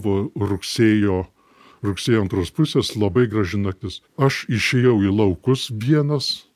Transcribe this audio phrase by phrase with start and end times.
[0.00, 1.24] buvo rugsėjo,
[1.84, 4.00] rugsėjo antros pusės, labai graži naktis.
[4.16, 6.46] Aš išėjau į laukus vienas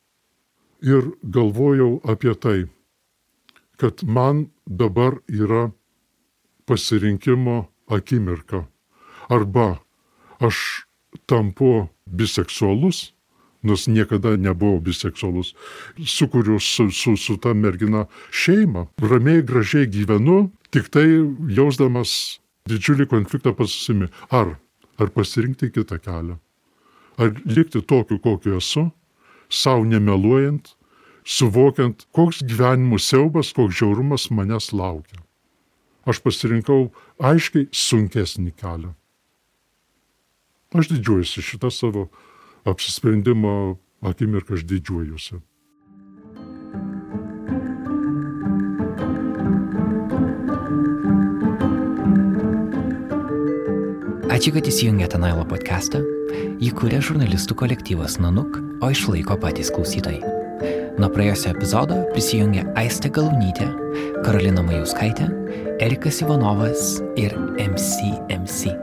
[0.83, 2.59] ir galvojau apie tai,
[3.79, 5.71] kad man dabar yra
[6.67, 8.67] pasirinkimo akimirka.
[9.29, 9.79] Arba
[10.41, 10.85] aš
[11.27, 13.13] tampu biseksualus,
[13.63, 15.55] nors niekada nebuvau biseksualus,
[15.99, 21.07] sukūriu su, su, su ta mergina šeimą, ramiai, gražiai gyvenu, tik tai
[21.53, 24.09] jausdamas didžiulį konfliktą pasisimi.
[24.31, 24.57] Ar,
[24.99, 26.39] ar pasirinkti kitą kelią?
[27.19, 28.89] Ar likti tokiu, kokiu esu,
[29.51, 30.75] savo nemeluojant,
[31.25, 35.21] suvokiant, koks gyvenimo siaubas, koks žiaurumas manęs laukia.
[36.09, 36.89] Aš pasirinkau
[37.21, 38.95] aiškiai sunkesnį kelią.
[40.77, 42.09] Aš didžiuojuosi šitą savo
[42.69, 45.41] apsisprendimo akimirką, aš didžiuojuosi.
[54.39, 55.99] Ačiū, kad įsijungėte Nailo podcastą.
[56.63, 60.21] Jį kūrė žurnalistų kolektyvas Nanuk, o išlaiko patys klausytojai.
[60.95, 63.67] Nuo praėjusio epizodo prisijungė Aistė Galūnytė,
[64.23, 65.27] Karolina Majuskaitė,
[65.83, 68.77] Erikas Ivanovas ir MCMC.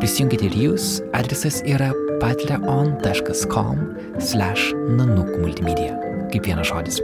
[0.00, 1.92] Prisijunkite ir jūs, adresas yra
[2.24, 3.84] patreon.com
[4.16, 5.92] slash nanuk multimedia,
[6.32, 7.02] kaip vienas žodis.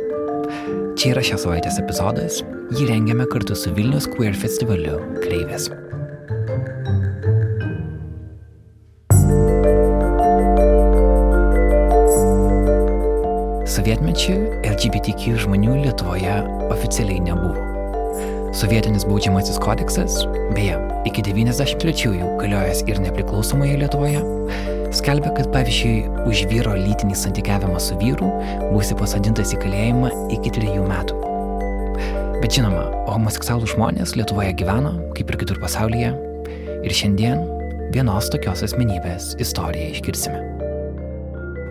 [0.96, 2.40] Čia yra šios savaitės epizodas,
[2.72, 5.68] jį rengiame kartu su Vilnius Queer festivaliu Kreivės.
[13.86, 16.32] Sovietmečiu LGBTQ žmonių Lietuvoje
[16.74, 18.48] oficialiai nebuvo.
[18.50, 20.16] Sovietinis baudžiamasis kodeksas,
[20.56, 20.74] beje,
[21.06, 24.24] iki 93-ųjų galiojęs ir nepriklausomoje Lietuvoje,
[24.90, 28.32] skelbia, kad pavyzdžiui, už vyro lytinį santykiavimą su vyru
[28.72, 31.22] būsi pasadintas į kalėjimą iki trijų metų.
[32.42, 36.10] Bet žinoma, homoseksualų žmonės Lietuvoje gyveno, kaip ir kitur pasaulyje,
[36.82, 37.46] ir šiandien
[37.94, 40.55] vienos tokios asmenybės istoriją išgirsime.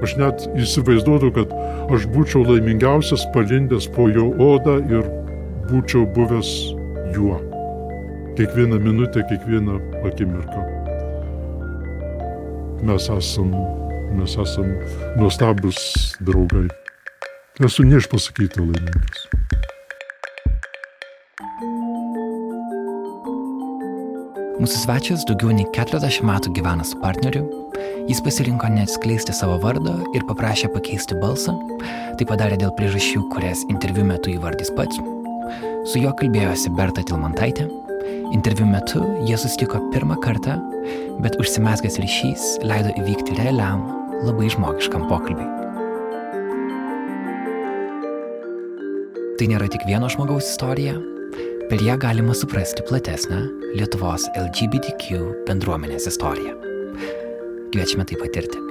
[0.03, 1.51] Aš net įsivaizduoju, kad
[1.95, 5.05] aš būčiau laimingiausias palindęs po jo odą ir
[5.69, 6.51] būčiau buvęs
[7.15, 7.39] juo.
[8.35, 10.65] Kiekvieną minutę, kiekvieną akimirką.
[12.85, 13.55] Mes esam,
[14.19, 14.75] mes esam
[15.15, 15.79] nuostabus
[16.19, 16.67] draugai.
[17.63, 19.44] Esu neišpasakyti laimingas.
[24.65, 27.43] Mūsų svečias daugiau nei 40 metų gyvena su partneriu.
[28.09, 31.53] Jis pasirinko neatskleisti savo vardo ir paprašė pakeisti balsą.
[32.17, 34.97] Tai padarė dėl priežasčių, kurias interviu metu įvardys pats.
[35.85, 37.67] Su juo kalbėjosi Berta Tilmantaitė.
[38.33, 40.57] Interviu metu jie susitiko pirmą kartą,
[41.21, 43.85] bet užsimesgęs ryšys leido įvykti realiam,
[44.25, 45.51] labai žmogiškam pokalbiui.
[49.37, 50.97] Tai nėra tik vieno žmogaus istorija,
[51.69, 53.39] per ją galima suprasti platesnę
[53.73, 55.17] Lietuvos LGBTQ
[55.47, 56.53] bendruomenės istoriją.
[57.73, 58.61] Kviečiame tai patirti.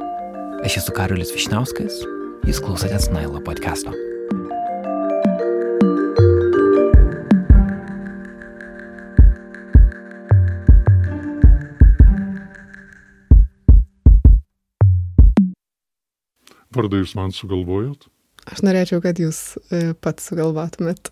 [0.64, 1.98] Aš esu Karolis Višnauskas,
[2.46, 3.90] jūs klausotės Nailo podcast'o.
[16.74, 18.06] Vardą jūs man sugalvojot?
[18.44, 21.08] Aš norėčiau, kad jūs e, pats sugalvotumėt.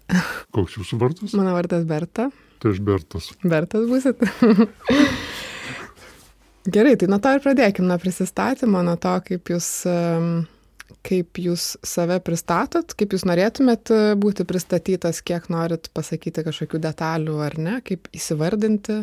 [0.53, 1.32] Koks jūsų vardas?
[1.38, 2.28] Mano vardas Berta.
[2.60, 3.31] Tai aš Bertas.
[3.41, 4.20] Bertas būsit.
[6.75, 9.71] Gerai, tai nuo to ir pradėkime, nuo prisistatymo, nuo to, kaip jūs,
[11.09, 17.41] kaip jūs save pristatot, kaip jūs norėtumėt e, būti pristatytas, kiek norit pasakyti kažkokių detalių
[17.48, 19.00] ar ne, kaip įsivardinti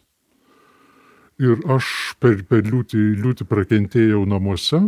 [1.39, 1.89] Ir aš
[2.19, 4.83] per, per liūtį, liūtį prakentėjau namuose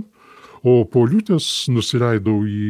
[0.63, 2.69] o po liūties nusileidau į,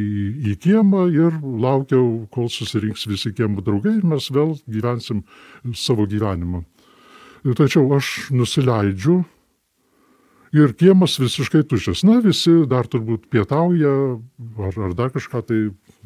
[0.52, 5.26] į kiemą ir laukiau, kol susirinks visi kiemo draugai ir mes vėl gyvensim
[5.76, 6.64] savo gyvenimą.
[7.58, 9.22] Tačiau aš nusileidžiu
[10.52, 12.04] Ir kiemas visiškai tuščias.
[12.04, 13.92] Na, visi dar turbūt pietauja
[14.60, 15.60] ar, ar dar kažką tai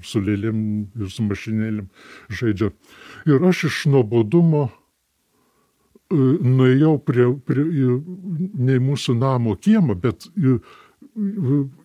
[0.06, 0.60] su lėlėm
[1.02, 1.88] ir su mašinėlėm
[2.30, 2.70] žaidžia.
[3.26, 7.66] Ir aš iš nuobodumo e, nuėjau prie, prie,
[8.70, 10.60] ne į mūsų namo kiemą, bet į,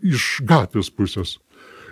[0.02, 1.38] iš gatvės pusės.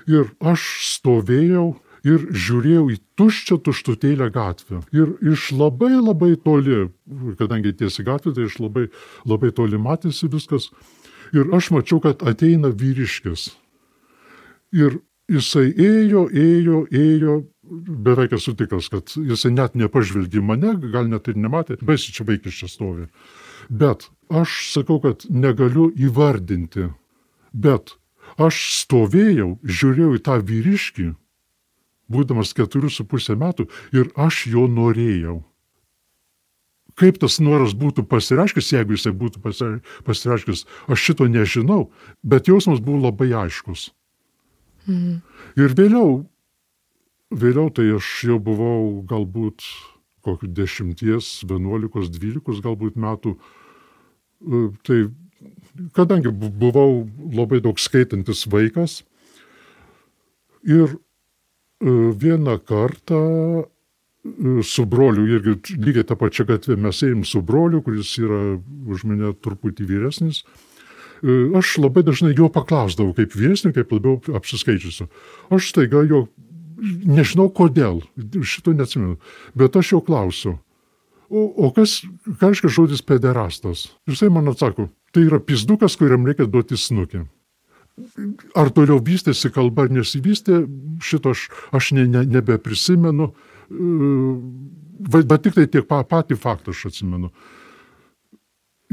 [0.09, 0.65] Ir aš
[0.95, 1.77] stovėjau
[2.07, 4.83] ir žiūrėjau į tuščią tuštutėlę gatvę.
[4.95, 6.87] Ir iš labai labai toli,
[7.41, 8.89] kadangi tiesi gatvė, tai iš labai,
[9.29, 10.71] labai toli matėsi viskas.
[11.37, 13.51] Ir aš mačiau, kad ateina vyriškis.
[14.77, 17.35] Ir jisai ėjo, ėjo, ėjo,
[18.07, 22.63] beveik esu tikras, kad jisai net nepažvelgė mane, gal net ir nematė, baisi čia vaikis
[22.63, 23.09] čia stovi.
[23.69, 26.89] Bet aš sakau, kad negaliu įvardinti,
[27.53, 27.97] bet
[28.39, 31.09] aš stovėjau, žiūrėjau į tą vyriškį
[32.09, 35.43] būdamas keturių su pusę metų ir aš jo norėjau.
[36.99, 41.93] Kaip tas noras būtų pasireiškęs, jeigu jisai būtų pasireiškęs, aš šito nežinau,
[42.27, 43.93] bet jausmas buvo labai aiškus.
[44.89, 45.21] Mhm.
[45.61, 46.25] Ir vėliau,
[47.31, 49.63] vėliau tai aš jau buvau galbūt
[50.27, 53.37] kokiu dešimties, vienuolikos, dvylikos galbūt metų.
[53.37, 54.99] E, tai
[55.97, 57.05] kadangi buvau
[57.35, 59.03] labai daug skaitantis vaikas
[60.67, 60.99] ir
[61.85, 63.19] E, vieną kartą
[64.25, 68.41] e, su broliu, irgi lygiai tą pačią gatvę mes ėjom su broliu, kuris yra
[68.91, 70.41] už mane truputį vyresnis.
[71.23, 75.07] E, aš labai dažnai jo paklausdavau, kaip vyresnį, kaip labiau apsiskaičiusiu.
[75.55, 76.25] Aš staiga jo,
[77.07, 78.03] nežinau kodėl,
[78.43, 79.21] šito neatsimenu,
[79.55, 80.59] bet aš jo klausiu.
[81.31, 83.87] O, o kas, ką reiškia žodis pederastas?
[84.11, 87.25] Jisai man atsako, tai yra pizdukas, kuriam reikia duoti snukį.
[88.59, 90.63] Ar toliau vystėsi kalba ar nesivystė,
[91.03, 93.33] šito aš, aš ne, ne, nebeprisimenu,
[93.69, 97.33] bet, bet tik tai tiek patį faktą aš atsimenu.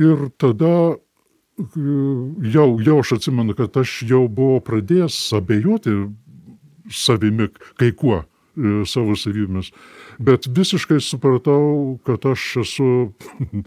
[0.02, 0.74] Ir tada
[2.56, 5.94] jau, jau aš atsimenu, kad aš jau buvau pradėjęs abejoti
[6.92, 9.72] savimi kai kuo e, savo savybėmis.
[10.20, 12.90] Bet visiškai supratau, kad aš esu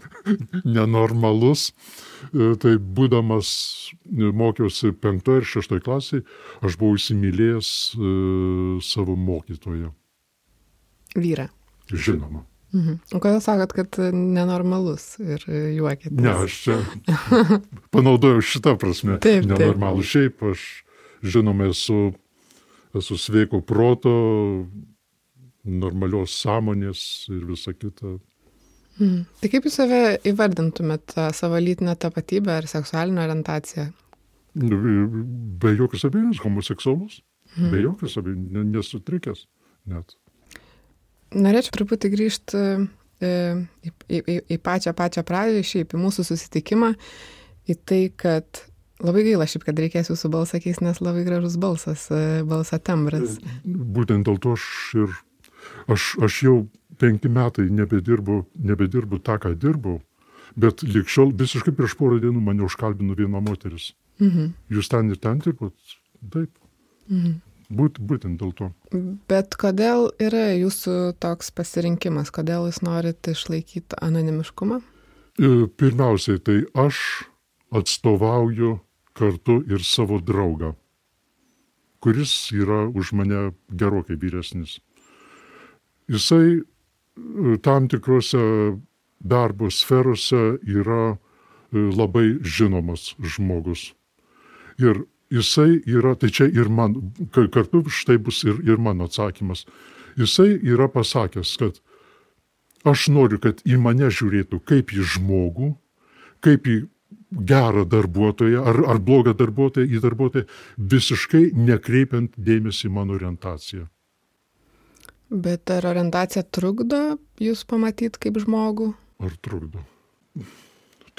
[0.75, 1.69] nenormalus.
[2.33, 3.49] E, tai būdamas
[3.93, 6.25] e, mokiausi penktoje ir šeštoje klasėje,
[6.65, 8.13] aš buvau įsimylėjęs e,
[8.85, 9.93] savo mokytoją.
[11.17, 11.49] Vyra.
[11.89, 12.43] Žinoma.
[12.69, 12.99] Mhm.
[13.17, 16.13] O kodėl sakot, kad nenormalus ir juokit?
[16.13, 16.77] Ne, aš čia
[17.95, 19.17] panaudojau šitą prasme.
[19.23, 20.05] Taip, nenormalus.
[20.05, 20.11] Taip.
[20.13, 20.67] Šiaip aš,
[21.25, 22.11] žinoma, esu,
[22.97, 24.13] esu sveiko proto,
[25.69, 27.01] normalios sąmonės
[27.33, 28.17] ir visa kita.
[28.99, 29.23] Mm.
[29.39, 33.89] Tai kaip jūs save įvardintumėt savo lytinę tapatybę ar seksualinę orientaciją?
[34.59, 34.79] Nu,
[35.61, 37.21] be jokios abejonės, homoseksualus.
[37.55, 37.69] Mm.
[37.71, 39.45] Be jokios abejonės, nesutrikęs
[39.89, 40.17] net.
[41.35, 42.57] Norėčiau truputį grįžti
[43.21, 43.31] e,
[43.85, 46.91] į, į, į, į pačią pačią pradžią, šiaip į mūsų susitikimą,
[47.69, 48.63] į tai, kad
[49.05, 53.37] labai gaila šiaip, kad reikės jūsų balsą keisti, nes labai gražus balsas, e, balso tembras.
[53.63, 54.65] Būtent dėl to aš
[54.99, 55.13] ir,
[55.89, 56.57] aš, aš jau
[56.99, 59.99] penki metai nebedirbu, nebedirbu tą, ką dirbau,
[60.59, 63.93] bet likščiol visiškai prieš porą dienų mane užkalbino viena moteris.
[64.19, 64.53] Mhm.
[64.73, 65.75] Jūs ten ir ten dirbot?
[66.33, 66.51] Taip.
[67.07, 67.39] Mhm.
[67.69, 68.71] Būt, būtent dėl to.
[69.29, 74.79] Bet kodėl yra jūsų toks pasirinkimas, kodėl jūs norite išlaikyti anonimiškumą?
[75.37, 77.27] E, pirmiausiai, tai aš
[77.69, 78.79] atstovauju
[79.13, 80.73] kartu ir savo draugą,
[82.01, 84.79] kuris yra už mane gerokai vyresnis.
[86.09, 86.61] Jisai
[87.61, 88.39] tam tikrose
[89.19, 91.17] darbo sferose yra e,
[91.77, 93.93] labai žinomas žmogus.
[94.79, 96.95] Ir jisai yra, tai čia ir man,
[97.33, 99.65] kartu štai bus ir, ir mano atsakymas.
[100.17, 101.81] Jisai yra pasakęs, kad
[102.87, 105.73] aš noriu, kad į mane žiūrėtų kaip į žmogų,
[106.43, 106.79] kaip į
[107.29, 110.47] gerą darbuotoją ar, ar blogą darbuotoją, į darbuotoją,
[110.79, 113.85] visiškai nekreipiant dėmesį mano orientaciją.
[115.29, 118.89] Bet ar orientacija trukdo jūs pamatyti kaip žmogų?
[119.21, 119.83] Ar trukdo?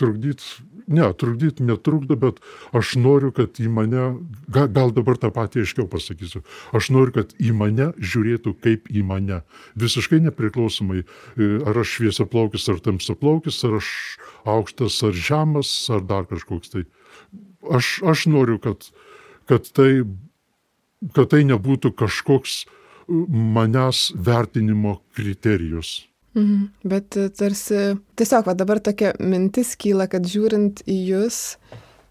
[0.00, 0.42] Trukdyt,
[0.88, 2.40] ne, trukdyt netrukdo, bet
[2.74, 4.06] aš noriu, kad į mane,
[4.50, 6.40] gal, gal dabar tą patį aiškiau pasakysiu,
[6.74, 9.42] aš noriu, kad į mane žiūrėtų kaip į mane.
[9.78, 13.92] Visiškai nepriklausomai, e, ar aš šviesa plaukis, ar tamsa plaukis, ar aš
[14.48, 16.86] aukštas, ar žemas, ar dar kažkoks tai.
[17.70, 18.88] Aš, aš noriu, kad,
[19.46, 20.02] kad, tai,
[21.12, 22.76] kad tai nebūtų kažkoks uh,
[23.10, 26.10] manęs vertinimo kriterijus.
[26.34, 26.66] Mhm.
[26.86, 27.78] Bet e, tarsi
[28.18, 31.40] tiesiog va dabar tokia mintis kyla, kad žiūrint į jūs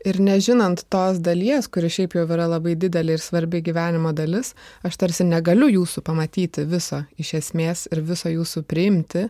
[0.08, 4.54] ir nežinant tos dalies, kuri šiaip jau yra labai didelė ir svarbi gyvenimo dalis,
[4.84, 9.28] aš tarsi negaliu jūsų pamatyti viso iš esmės ir viso jūsų priimti,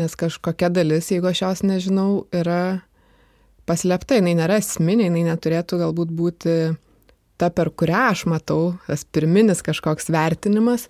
[0.00, 2.80] nes kažkokia dalis, jeigu aš jos nežinau, yra
[3.68, 6.56] paslėpta, jinai nėra esminė, jinai neturėtų galbūt būti
[7.38, 10.88] ta, per kurią aš matau, tas pirminis kažkoks vertinimas,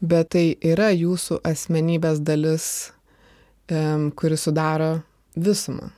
[0.00, 2.92] bet tai yra jūsų asmenybės dalis,
[4.18, 5.02] kuri sudaro
[5.36, 5.90] visumą.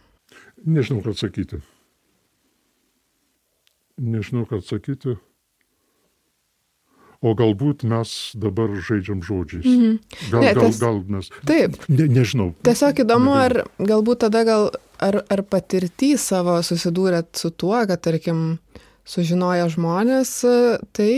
[0.64, 1.60] Nežinau, ką atsakyti.
[3.98, 5.14] Nežinau, ką atsakyti.
[7.24, 9.64] O galbūt mes dabar žaidžiam žodžiais.
[9.64, 9.98] -hmm.
[10.30, 11.30] Gal, Ne, gal, tas- gal mes.
[11.46, 12.52] Taip, Ne, nežinau.
[12.62, 14.70] Tiesiog įdomu, ar galbūt tada gal,
[15.00, 18.58] ar, ar patirtį savo susidūrėt su tuo, kad, tarkim,
[19.04, 20.54] sužinoję žmonės e,
[20.96, 21.12] tai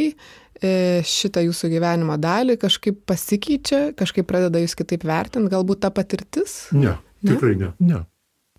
[0.63, 6.67] e, šitą jūsų gyvenimo dalį kažkaip pasikeičia, kažkaip pradeda jūs kitaip vertinti, galbūt ta patirtis?
[6.73, 7.73] Ne, tikrai ne.
[7.81, 8.05] Ne,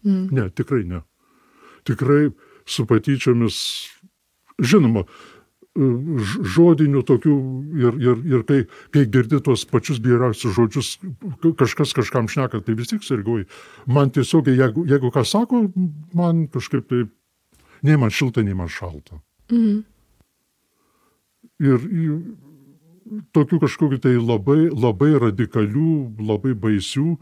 [0.07, 0.27] Mm.
[0.31, 1.01] ne tikrai ne.
[1.83, 2.29] Tikrai
[2.69, 3.55] su patyčiomis,
[4.61, 5.01] žinoma,
[5.75, 7.33] ž- žodinių tokių
[7.81, 8.59] ir, ir, ir kai,
[8.93, 10.91] kai girdi tuos pačius bjauriausius žodžius,
[11.43, 13.47] ka- kažkas kažkam šneka, tai vis tiek sergoji.
[13.89, 15.65] Man tiesiog, jeigu, jeigu ką sako,
[16.15, 17.03] man kažkaip tai,
[17.87, 19.21] nei man šilta, nei man šalta.
[19.51, 19.79] Mhm.
[21.57, 21.87] Ir,
[23.35, 25.91] tokių kažkokių tai labai, labai radikalių,
[26.27, 27.15] labai baisių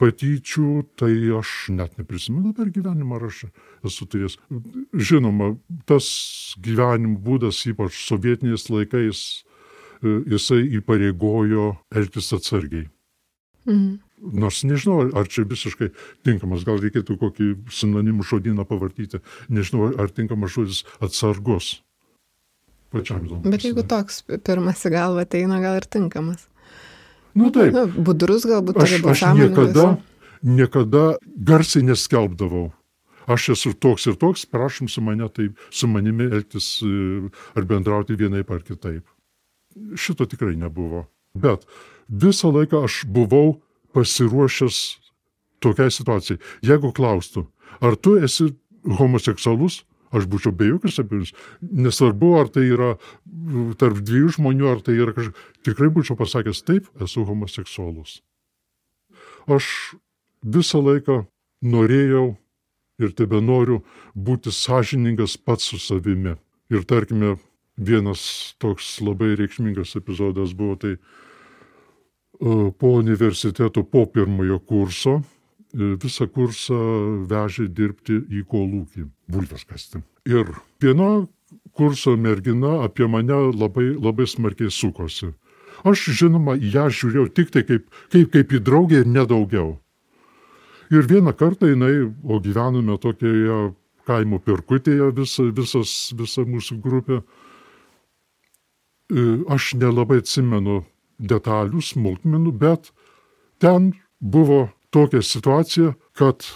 [0.00, 0.70] patyčių,
[1.00, 3.46] tai aš net neprisimenu per gyvenimą, ar aš
[3.86, 4.36] esu turėjęs.
[4.92, 5.54] Žinoma,
[5.88, 6.08] tas
[6.62, 9.22] gyvenimo būdas, ypač sovietiniais laikais,
[10.02, 12.90] e, jisai įpareigojo elgtis atsargiai.
[13.66, 14.05] Mhm.
[14.32, 15.92] Nors nežinau, ar čia visiškai
[16.26, 21.76] tinkamas, gal reikėtų kokį sinonimų žodyną pavartyti, nežinau, ar tinkamas žodis atsargus.
[22.94, 23.42] Pačiam įdomu.
[23.50, 26.46] Bet jeigu toks pirmas į galvą ateina, gal ir tinkamas.
[27.36, 29.86] Nu taip, Na, budrus galbūt aš, aš niekada,
[30.40, 31.04] niekada
[31.36, 32.70] garsiai neskelbdavau.
[33.26, 37.26] Aš esu toks ir toks, prašom su, mane, taip, su manimi elgtis e,
[37.58, 39.02] ar bendrauti vienaip ar kitaip.
[39.98, 41.04] Šito tikrai nebuvo.
[41.36, 41.66] Bet
[42.08, 43.58] visą laiką aš buvau
[43.96, 44.78] pasiruošęs
[45.64, 46.40] tokiai situacijai.
[46.66, 47.46] Jeigu klaustų,
[47.80, 48.50] ar tu esi
[48.98, 49.82] homoseksualus,
[50.14, 51.32] aš būčiau be jokios abejonės.
[51.60, 52.94] Nesvarbu, ar tai yra
[53.80, 55.46] tarp dviejų žmonių, ar tai yra kažkas.
[55.66, 58.20] Tikrai būčiau pasakęs, taip, esu homoseksualus.
[59.50, 59.66] Aš
[60.42, 61.24] visą laiką
[61.66, 62.36] norėjau
[63.02, 63.82] ir tebe noriu
[64.14, 66.36] būti sąžiningas pats su savimi.
[66.72, 67.36] Ir tarkime,
[67.76, 70.96] vienas toks labai reikšmingas epizodas buvo tai
[72.78, 75.20] po universiteto, po pirmojo kurso,
[75.74, 76.80] e, visą kursą
[77.30, 80.02] vežė dirbti į kolūkį, bulves kasti.
[80.28, 80.52] Ir
[80.82, 81.26] viena
[81.76, 85.32] kurso mergina apie mane labai, labai smarkiai sukosi.
[85.86, 89.76] Aš, žinoma, ją žiūrėjau tik tai kaip, kaip, kaip į draugę ir nedaugiau.
[90.90, 93.74] Ir vieną kartą jinai, o gyvenome tokioje
[94.06, 97.20] kaimo pirkutėje visa, visas, visa mūsų grupė,
[99.06, 100.80] E, aš nelabai atsimenu
[101.18, 102.92] detalių, smulkmenų, bet
[103.62, 106.46] ten buvo tokia situacija, kad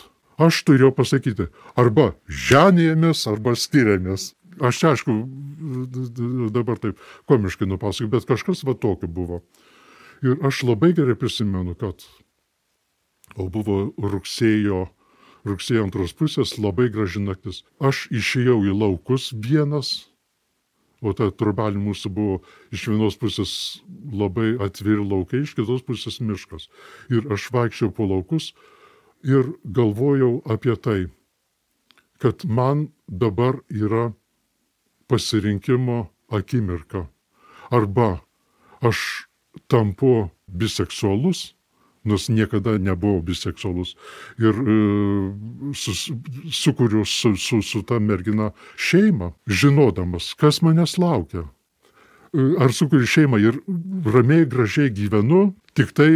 [0.40, 1.48] aš turėjau pasakyti,
[1.78, 4.32] arba ženėjomės, arba skiriamės.
[4.60, 5.14] Aš čia, aišku,
[6.52, 7.00] dabar taip
[7.30, 9.40] komiškai nupasakoju, bet kažkas va tokio buvo.
[10.24, 12.04] Ir aš labai gerai prisimenu, kad
[13.40, 14.84] o buvo rugsėjo,
[15.48, 17.62] rugsėjo antros pusės, labai graži naktis.
[17.80, 20.09] Aš išėjau į laukus vienas,
[21.00, 22.40] o ta trobelė mūsų buvo
[22.74, 23.52] iš vienos pusės
[24.12, 26.68] labai atviri laukai, iš kitos pusės miškas.
[27.12, 28.52] Ir aš vaikščiau po laukus
[29.24, 31.00] ir galvojau apie tai,
[32.20, 34.12] kad man dabar yra
[35.08, 37.08] pasirinkimo akimirka.
[37.70, 38.20] Arba
[38.80, 39.26] aš
[39.68, 41.54] tampu biseksualus,
[42.10, 43.94] nors niekada nebuvau biseksualus.
[44.42, 44.76] Ir e,
[45.78, 46.08] sus,
[46.60, 51.46] sukūriu su, su, su ta mergina šeimą, žinodamas, kas manęs laukia.
[52.34, 53.60] E, Ar sukūriu šeimą ir
[54.10, 56.10] ramiai, gražiai gyvenu, tik tai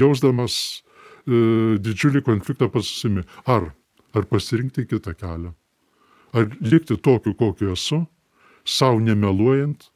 [0.00, 0.54] jausdamas
[1.26, 3.26] e, didžiulį konfliktą pasisimi.
[3.50, 3.72] Ar,
[4.14, 5.54] ar pasirinkti kitą kelią?
[6.30, 8.04] Ar likti tokiu, kokiu esu,
[8.62, 9.88] savo nemeluojant,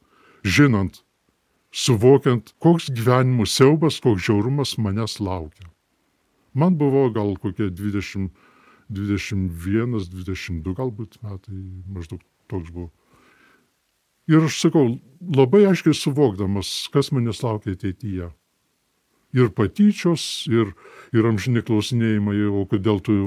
[0.43, 1.04] žinant,
[1.75, 5.67] suvokiant, koks gyvenimo siaubas, koks žiaurumas manęs laukia.
[6.55, 8.29] Man buvo gal kokie 20,
[8.89, 11.57] 21, 22 galbūt metai,
[11.91, 12.91] maždaug toks buvo.
[14.31, 18.31] Ir aš sakau, labai aiškiai suvokdamas, kas manęs laukia ateityje.
[19.35, 20.71] Ir patyčios, ir,
[21.11, 23.17] ir amžini klausinėjimai, o kodėl tu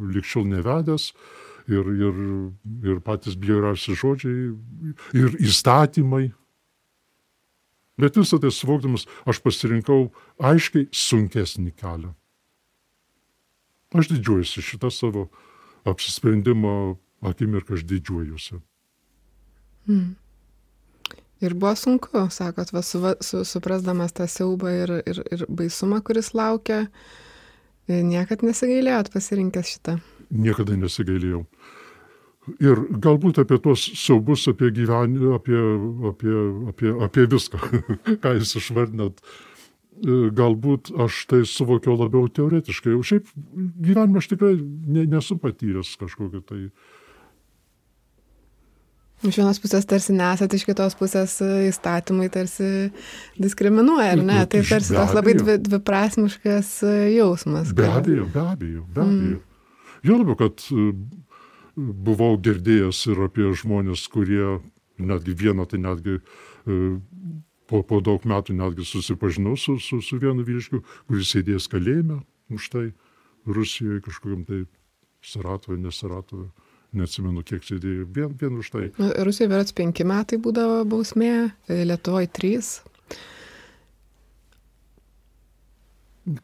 [0.00, 1.10] likščiau nevedęs,
[1.68, 2.20] ir, ir,
[2.88, 4.48] ir patys bjauriausi žodžiai,
[5.12, 6.30] ir įstatymai.
[7.98, 12.12] Bet visą tai suvokdamas, aš pasirinkau aiškiai sunkesnį kelią.
[13.98, 15.26] Aš didžiuojuosi šitą savo
[15.88, 18.60] apsisprendimo akimirką, aš didžiuojuosi.
[21.40, 26.32] Ir buvo sunku, sakot, va, su, su, suprasdamas tą siaubą ir, ir, ir baisumą, kuris
[26.34, 26.84] laukia,
[27.88, 29.96] niekad nesigailėjot pasirinkęs šitą.
[30.34, 31.44] Niekada nesigailėjau.
[32.62, 35.58] Ir galbūt apie tuos siaubus, apie gyvenimą, apie,
[36.12, 36.34] apie,
[36.72, 37.60] apie, apie viską,
[38.22, 42.94] ką jūs išvardinat, e, galbūt aš tai suvokiau labiau teoretiškai.
[42.98, 46.62] O šiaip gyvenime aš tikrai ne, nesu patyręs kažkokio tai.
[49.26, 52.68] Iš vienos pusės tarsi nesat, iš kitos pusės įstatymai tarsi
[53.42, 54.36] diskriminuoja, ar ne?
[54.44, 57.72] Nu, Tai iš- tarsi toks labai dvi, dviprasmiškas e, jausmas.
[57.74, 59.40] Be abejo, be abejo, be abejo.
[60.06, 60.84] Jo labiau, kad e,
[61.78, 64.58] buvau girdėjęs ir apie žmonės, kurie
[64.98, 66.78] netgi vieną, tai netgi e,
[67.70, 72.22] po, po daug metų netgi susipažinau su, su, su vienu vyriškiu, kuris sėdės kalėjime
[72.54, 72.86] už tai
[73.48, 74.64] Rusijoje kažkokiam tai
[75.24, 76.48] Saratovė, nesaratovė,
[76.98, 78.84] neatsimenu kiek sėdėjo, vien, vien už tai.
[78.98, 82.78] Nu, Rusijoje berots penki metai būdavo bausmė, Lietuvoje trys.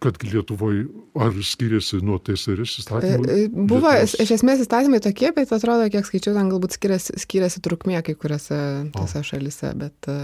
[0.00, 0.86] Kad Lietuvoje
[1.20, 3.26] ar skiriasi nuo TSRS E, įstatymų?
[3.28, 7.60] e, Buvo Lietuvos- iš esmės įstatymai tokie, bet atrodo, kiek skaičiau, ten galbūt skiriasi, skiriasi
[7.64, 8.58] trukmė kai kuriuose
[8.94, 10.16] tose šalise, bet e,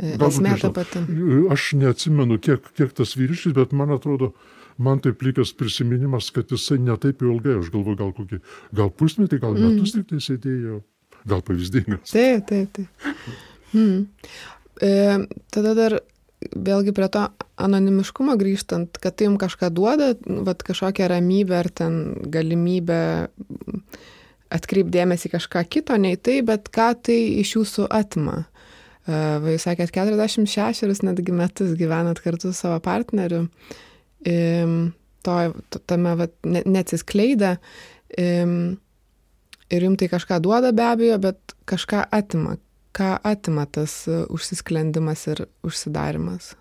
[0.00, 1.02] e, esmė ta pati.
[1.52, 4.32] Aš neatsimenu, kiek, kiek tas vyriškis, bet man atrodo,
[4.78, 8.40] man taip likas prisiminimas, kad jisai netaip jau ilgai, aš galvoju, gal kokį,
[8.76, 10.80] gal pusmetį, gal metus tik tai sėdėjo,
[11.28, 12.08] gal pavyzdingas.
[12.12, 13.12] Taip, taip, taip.
[13.72, 14.06] Hmm.
[14.80, 14.92] E,
[15.52, 16.00] tada dar
[16.52, 17.24] vėlgi prie to
[17.62, 20.12] anonimiškumo grįžtant, kad tai jums kažką duoda,
[20.46, 21.96] vat kažkokią ramybę ar ten
[22.32, 23.00] galimybę
[24.56, 28.44] atkreipdėmėsi kažką kito, nei tai, bet ką tai iš jūsų atima.
[29.06, 33.46] E, va, jūs sakėt, 46 netgi metus gyvenat kartu su savo partneriu,
[35.26, 35.36] to,
[35.86, 37.56] tame vat, ne, neatsiskleidė
[38.16, 42.56] ir jums tai kažką duoda be abejo, bet kažką atima.
[42.96, 46.54] Ką atima tas e, užsisklendimas ir užsidarimas?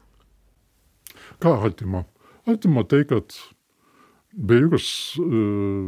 [1.40, 2.04] Ką atima?
[2.46, 3.32] Atima tai, kad
[4.36, 5.44] be, jokios, e,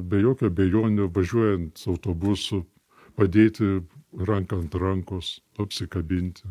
[0.07, 2.61] be jokio bejonio važiuojant autobusu,
[3.19, 3.81] padėti
[4.29, 6.47] ranką ant rankos, apsikabinti.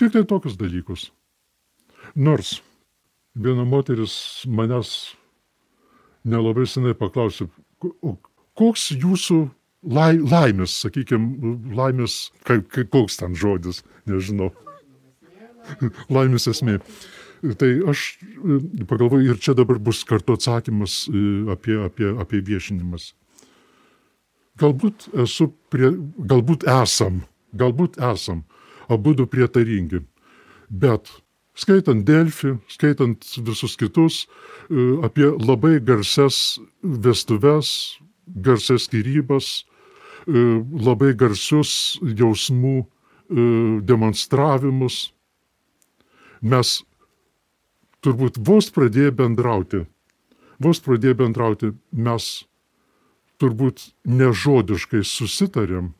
[0.00, 1.10] Tik tai tokius dalykus.
[2.16, 2.56] Nors
[3.34, 4.16] viena moteris
[4.48, 5.14] manęs
[6.24, 8.16] nelabai senai paklausė, "Ko- o
[8.56, 9.50] koks jūsų
[9.84, 14.50] lai, laimės, sakykime, laimės, kaip, kaip, koks ten žodis, nežinau.
[16.14, 16.78] laimės esmė.
[17.60, 23.12] Tai aš e, pagalvoju, ir čia dabar bus kartu atsakymas e, apie, apie, apie viešinimas.
[24.60, 25.90] Galbūt esu prie,
[26.30, 27.24] galbūt esam,
[27.58, 28.44] galbūt esam,
[28.88, 30.04] abu du prietaringi,
[30.70, 31.10] bet
[31.58, 34.24] skaitant Delfį, skaitant visus kitus,
[34.70, 39.66] e, apie labai garses vestuves, garses skirybas,
[40.26, 42.86] labai garsius jausmų e,
[43.84, 45.12] demonstravimus,
[46.40, 46.78] mes
[48.04, 49.84] turbūt vos pradėję bendrauti,
[50.60, 52.46] vos pradėję bendrauti, mes
[53.40, 55.92] turbūt nežodiškai susitarėm,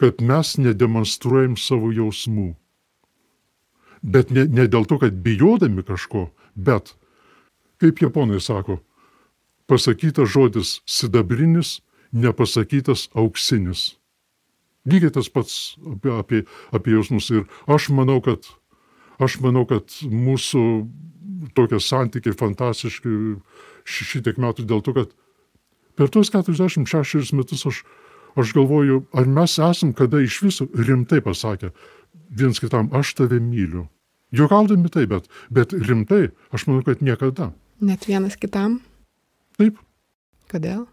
[0.00, 2.54] kad mes nedemonstruojam savo jausmų.
[4.00, 6.94] Bet ne, ne dėl to, kad bijodami kažko, bet,
[7.80, 8.78] kaip japonai sako,
[9.68, 11.80] pasakytas žodis sidabrinis,
[12.12, 13.96] nepasakytas auksinis.
[14.88, 16.40] Lygiai tas pats apie, apie,
[16.72, 17.28] apie jausmus.
[17.30, 18.46] Ir aš manau, kad,
[19.20, 20.62] aš manau, kad mūsų
[21.56, 23.12] tokie santykiai fantastiški
[23.84, 25.12] ši- šitiek metų dėl to, kad
[26.00, 27.82] per tuos 46 metus aš,
[28.40, 31.72] aš galvoju, ar mes esam kada iš viso rimtai pasakę
[32.30, 33.88] viens kitam, aš tave myliu.
[34.32, 37.50] Juokaudami tai, bet, bet rimtai, aš manau, kad niekada.
[37.82, 38.78] Net vienas kitam?
[39.58, 39.76] Taip,
[40.50, 40.86] Kodėl?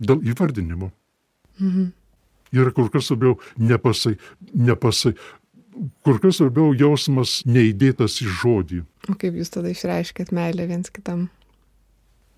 [0.00, 0.90] Dėl įvardinimo.
[1.60, 1.92] Mhm.
[2.54, 4.14] Yra kur kas labiau nepasai,
[4.54, 5.14] nepasai,
[6.06, 8.82] kur kas labiau jausmas neįdėtas į žodį.
[9.10, 11.28] O kaip jūs tada išreiškėt meilę viens kitam?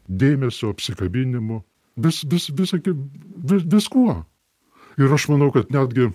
[0.07, 1.61] Dėmesio, apsikabinimu,
[2.01, 4.23] vis, vis, vis, vis, viskuo.
[4.97, 6.13] Ir aš manau, kad netgi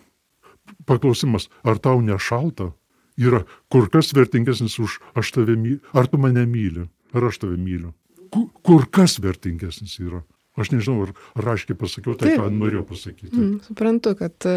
[0.90, 2.72] paklausimas, ar tau nešalta,
[3.20, 7.60] yra kur kas vertingesnis už aš tave myliu, ar tu mane myli, ar aš tave
[7.60, 7.94] myliu.
[8.32, 10.24] Kur, kur kas vertingesnis yra.
[10.62, 11.12] Aš nežinau, ar,
[11.56, 12.44] aiškiai pasakiau tai, Taip.
[12.44, 13.32] ką norėjau pasakyti.
[13.34, 14.56] Mm, suprantu, kad e,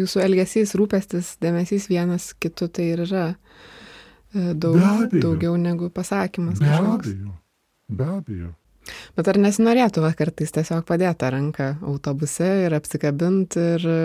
[0.00, 4.80] jūsų elgesys, rūpestis, dėmesys vienas kitu tai ir yra e, daug,
[5.14, 6.58] daugiau negu pasakymas.
[6.62, 7.12] Be kažkoks.
[7.14, 7.34] abejo,
[7.88, 8.52] be abejo.
[9.16, 14.00] Bet ar nesinorėtų kartais tiesiog padėti tą ranką autobuse ir apsikabinti ir e,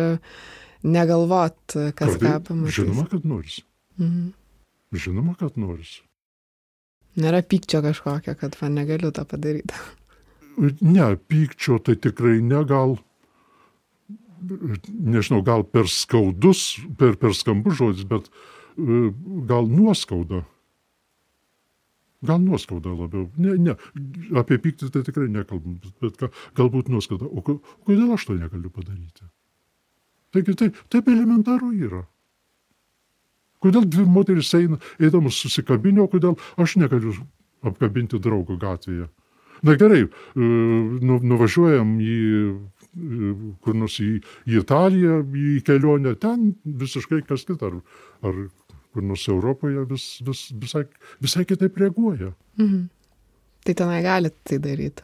[0.88, 2.78] negalvot, kas ką Kartai- pamatys?
[2.80, 3.66] Žinoma, kad norisi.
[4.00, 4.30] Mhm.
[4.96, 6.04] Žinoma, kad norisi.
[7.20, 9.76] Nėra pykčio kažkokio, kad man negaliu to padaryti.
[10.60, 12.98] Ne, pykčio tai tikrai ne, gal,
[14.90, 19.12] nežinau, gal per skaudus, per, per skambus žodis, bet e,
[19.48, 20.44] gal nuoskauda.
[22.28, 23.30] Gal nuoskauda labiau.
[23.40, 23.76] Ne, ne,
[24.40, 27.30] apie pyktį tai tikrai nekalbam, bet gal, galbūt nuoskauda.
[27.32, 29.30] O kodėl aš to negaliu padaryti?
[30.36, 32.04] Taigi tai, taip elementaru yra.
[33.64, 37.16] Kodėl dvi moteris eina, eidamos susikabinio, kodėl aš negaliu
[37.64, 39.08] apkabinti draugo gatvėje?
[39.66, 44.12] Na gerai, e, nu, nuvažiuojam į e, kur nors į,
[44.48, 47.82] į Italiją, į kelionę, ten visiškai kas kita, ar,
[48.26, 48.40] ar
[48.94, 50.86] kur nors Europoje vis, vis, visai,
[51.22, 52.34] visai kitaip reaguoja.
[52.60, 52.88] Mhm.
[53.68, 55.04] Tai tenai galite tai daryti.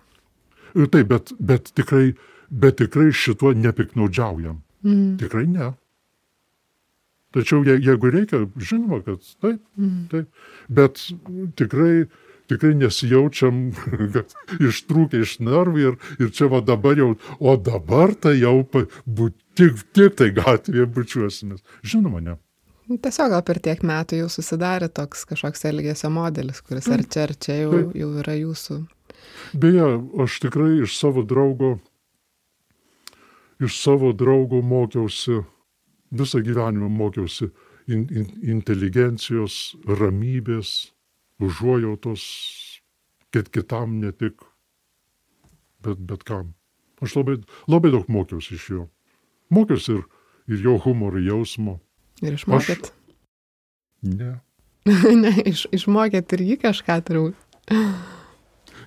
[0.76, 2.14] E, taip, bet, bet, tikrai,
[2.50, 4.62] bet tikrai šituo nepiknaudžiaujam.
[4.84, 5.18] Mhm.
[5.22, 5.74] Tikrai ne.
[7.36, 10.06] Tačiau je, jeigu reikia, žinoma, kad taip, mhm.
[10.12, 10.30] taip.
[10.72, 11.02] Bet
[11.60, 12.06] tikrai,
[12.52, 13.68] tikrai nesijaučiam,
[14.16, 18.58] kad ištrūkė iš nervų ir, ir čia va dabar jau, o dabar tai jau
[19.06, 21.64] bu, tik, tik tai gatvėje bučiuosimės.
[21.86, 22.38] Žinoma, ne.
[22.86, 27.34] Tiesiog gal per tiek metų jau susidarė toks kažkoks elgesio modelis, kuris ar čia, ar
[27.42, 28.84] čia jau, jau yra jūsų.
[29.58, 29.88] Beje,
[30.22, 31.80] aš tikrai iš savo draugo,
[33.58, 35.42] iš savo draugo mokiausi,
[36.14, 37.50] visą gyvenimą mokiausi
[37.88, 40.76] in, in, inteligencijos, ramybės,
[41.44, 42.26] užuojautos,
[43.34, 44.44] kad kitam ne tik,
[45.84, 46.54] bet, bet kam.
[47.04, 48.86] Aš labai, labai daug mokiausi iš jo.
[49.54, 50.06] Mokiausi ir,
[50.48, 51.80] ir jo humoro jausmo
[52.24, 52.92] Ir išmokėt?
[52.92, 52.94] Aš...
[54.06, 54.36] Ne.
[55.24, 57.72] ne, iš, išmokėt ir jį kažką turbūt.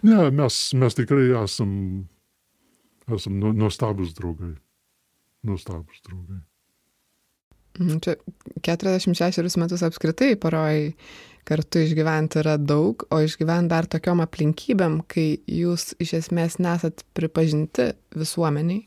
[0.07, 1.73] ne, mes, mes tikrai esam,
[3.11, 4.55] esam nu, nuostabus draugai.
[5.47, 6.41] Nuostabus draugai.
[7.79, 8.17] Mhm, čia
[8.65, 10.89] 46 metus apskritai paroj
[11.49, 17.93] kartu išgyventi yra daug, o išgyventi dar tokiom aplinkybėm, kai jūs iš esmės nesat pripažinti
[18.19, 18.85] visuomeniai,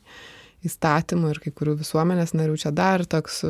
[0.62, 3.42] įstatymų ir kai kurių visuomenės narių čia dar toks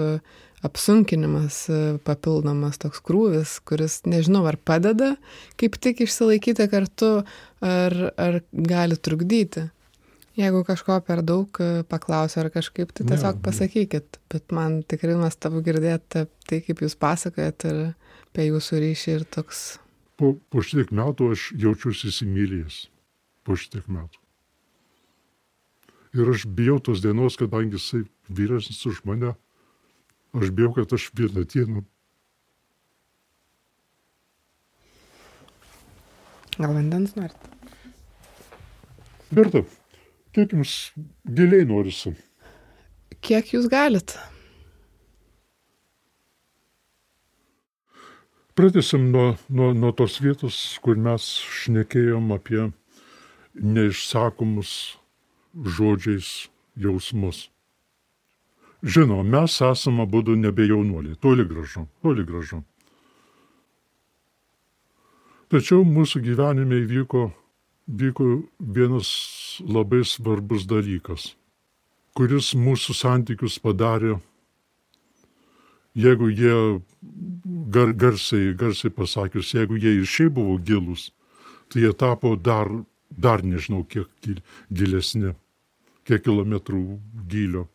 [0.62, 5.16] apsunkinimas e, papildomas toks krūvis, kuris nežinau ar padeda
[5.60, 7.12] kaip tik išsilaikyti kartu,
[7.66, 9.68] ar, ar gali trukdyti.
[10.38, 15.60] Jeigu kažko per daug e, paklausia ar kažkaip, tai tiesiog pasakykit, bet man tikrai nuostabu
[15.66, 17.82] girdėti tai, kaip jūs pasakojat ir
[18.32, 19.62] apie jūsų ryšį ir toks.
[20.16, 22.82] Po, po šitiek metų aš jaučiuosi įsimylėjęs.
[23.46, 24.18] Po šitiek metų.
[26.16, 29.32] Ir aš bijau tos dienos, kadangi jisai vyresnis už mane,
[30.32, 31.82] Aš bijau, kad aš vieną dieną.
[36.56, 37.48] Gal vandens norit?
[39.32, 39.60] Berta,
[40.32, 40.72] kiek jums
[41.28, 42.14] giliai norisi?
[43.20, 44.16] Kiek jūs galit?
[48.58, 51.24] Pradėsim nuo, nuo, nuo tos vietos, kur mes
[51.62, 52.66] šnekėjom apie
[53.54, 54.72] neišsakomus
[55.76, 56.28] žodžiais
[56.76, 57.46] jausmus.
[58.82, 62.62] Žinoma, mes esame būdu nebe jaunuoliai, toli gražu, toli gražu.
[65.52, 67.28] Tačiau mūsų gyvenime įvyko
[67.86, 71.32] vyko vienas labai svarbus dalykas,
[72.16, 74.18] kuris mūsų santykius padarė,
[75.94, 76.56] jeigu jie
[77.72, 81.10] gar, garsiai, garsiai pasakius, jeigu jie ir šiaip buvo gilus,
[81.68, 82.70] tai jie tapo dar,
[83.10, 84.08] dar nežinau, kiek
[84.72, 85.34] gilesni,
[86.08, 86.82] kiek kilometrų
[87.28, 87.68] gylio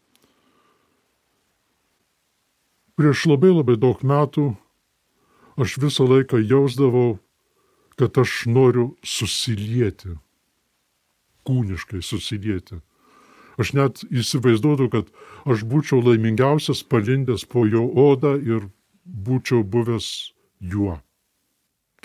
[2.97, 4.49] prieš labai labai daug metų
[5.61, 7.19] aš visą laiką jausdavau,
[7.97, 10.17] kad aš noriu susilieti,
[11.45, 12.81] kūniškai susilieti.
[13.57, 15.09] Aš net įsivaizduodu, kad
[15.49, 18.69] aš būčiau laimingiausias palindęs po jo odą ir
[19.05, 20.99] būčiau buvęs juo.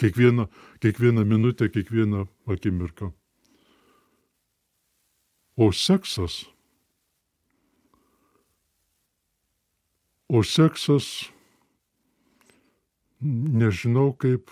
[0.01, 0.49] Kiekvieną,
[0.81, 3.13] kiekvieną minutę, kiekvieną akimirką.
[5.57, 6.41] O seksas
[10.33, 11.29] O seksas,
[13.21, 14.49] nežinau kaip,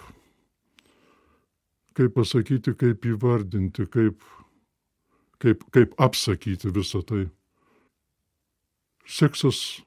[1.97, 4.21] kaip pasakyti, kaip įvardinti, kaip,
[5.41, 7.27] kaip, kaip apsakyti visą tai.
[9.11, 9.81] Seksas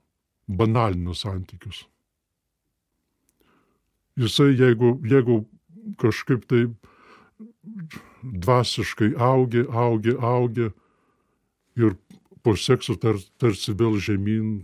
[0.48, 1.86] banalina santykius.
[4.20, 5.44] Jisai, jeigu, jeigu
[5.98, 6.66] kažkaip tai
[8.24, 10.70] dvasiškai augi, augi, augi
[11.80, 11.96] ir
[12.44, 14.60] po sekso tar, tarsi vėl žemyn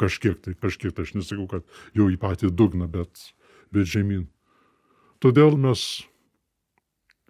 [0.00, 1.66] kažkiek tai, kažkiek tai, aš nesakau, kad
[1.96, 3.30] jau į patį dugną, bet,
[3.72, 4.26] bet žemyn.
[5.20, 5.84] Todėl mes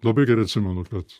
[0.05, 1.11] labai gerai atsimenu, kad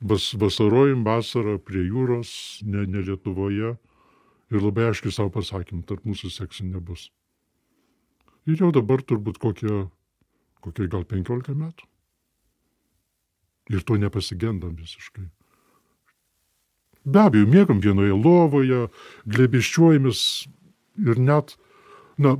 [0.00, 2.32] vas, vasarojim vasarą prie jūros,
[2.64, 3.74] ne, ne Lietuvoje,
[4.50, 7.10] ir labai aiškiai savo pasakym, tarp mūsų seksų nebus.
[8.48, 9.86] Ir jau dabar turbūt kokie,
[10.64, 11.86] kokie gal 15 metų.
[13.70, 15.28] Ir to nepasigendam visiškai.
[17.04, 18.88] Be abejo, mėgam vienoje lovoje,
[19.30, 20.22] glebiščiuojamis
[21.06, 21.54] ir net,
[22.20, 22.34] na,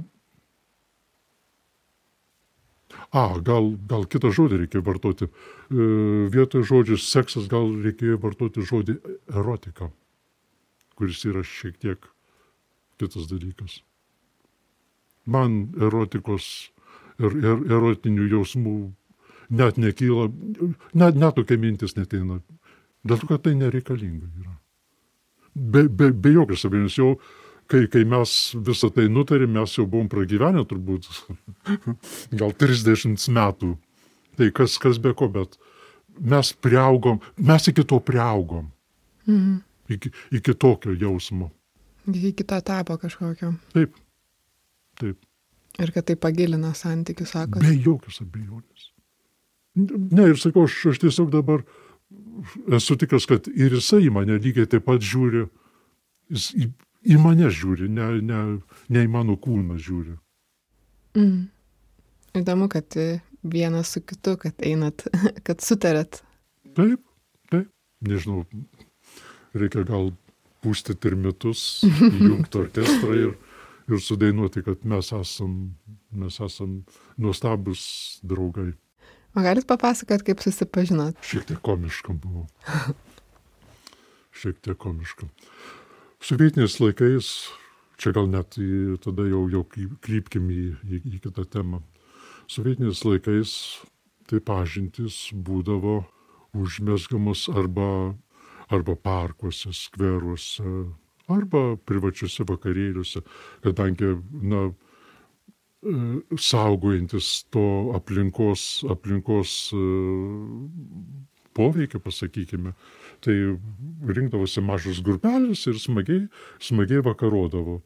[3.11, 5.27] A, gal, gal kitą žodį reikia vartoti.
[5.27, 5.87] E,
[6.31, 9.01] vietoj žodžio seksas gal reikėjo vartoti žodį
[9.35, 9.91] erotika,
[10.95, 12.07] kuris yra šiek tiek
[13.03, 13.81] kitas dalykas.
[15.27, 16.71] Man erotikos
[17.19, 18.77] ir er, erotinių jausmų
[19.51, 20.31] net nekyla,
[20.95, 22.39] net, net tokia mintis neteina.
[23.03, 24.55] Dėl to, kad tai nereikalinga yra.
[25.51, 27.15] Be, be, be jokios abejonės, jau
[27.71, 28.35] kai, kai mes
[28.67, 31.09] visą tai nutarėm, mes jau buvom pragyvenę turbūt
[32.41, 33.75] gal 30 metų.
[34.39, 35.57] Tai kas, kas be ko, bet
[36.19, 38.71] mes priaugom, mes iki to priaugom.
[39.29, 39.59] Mhm.
[39.91, 41.51] Iki, iki tokio jausmo.
[42.07, 43.53] Iki kito etapo kažkokio.
[43.75, 43.97] Taip.
[45.01, 45.19] Taip.
[45.81, 47.63] Ir kad tai pagilina santykių, sako.
[47.63, 48.91] Be jokios abejonės.
[49.79, 51.63] Ne, ir sakau, aš, aš tiesiog dabar
[52.75, 55.45] esu tikras, kad ir jisai į mane lygiai taip pat žiūri,
[56.35, 56.51] jis
[57.07, 58.41] į, mane žiūri, ne, ne,
[58.89, 60.17] ne į mano kūną žiūri.
[61.19, 61.49] Mm.
[62.41, 62.95] Įdomu, kad
[63.43, 65.07] vienas su kitu, kad einat,
[65.47, 66.23] kad sutarėt.
[66.77, 67.03] Taip,
[67.51, 67.71] taip,
[68.07, 68.45] nežinau,
[69.57, 70.13] reikia gal
[70.65, 71.83] pūsti termitus,
[72.29, 73.35] jungti orkestrą ir,
[73.91, 75.57] ir sudainuoti, kad mes esam,
[76.13, 76.81] mes esam
[77.21, 77.83] nuostabus
[78.27, 78.73] draugai.
[79.31, 81.19] O galit papasakot, kaip susipažinot?
[81.23, 82.49] Šiek tiek komiška buvo.
[84.41, 85.29] Šiek tiek komiška.
[86.21, 87.29] Sovietiniais laikais,
[88.01, 89.63] čia gal net į, tada jau, jau
[90.05, 91.81] krypkim į, į, į kitą temą.
[92.51, 93.55] Sovietiniais laikais
[94.31, 96.03] tai pažintis būdavo
[96.55, 97.89] užmesgamos arba,
[98.69, 100.67] arba parkuose, skveruose,
[101.31, 103.25] arba privačiuose vakarėliuose,
[103.65, 104.69] kadangi, na,
[105.81, 105.93] E,
[106.37, 109.85] saugojantis to aplinkos, aplinkos e,
[111.57, 112.75] poveikio, pasakykime,
[113.25, 113.37] tai
[114.07, 116.29] rinkdavosi mažas grupelės ir smagiai,
[116.63, 117.81] smagiai vakarodavo.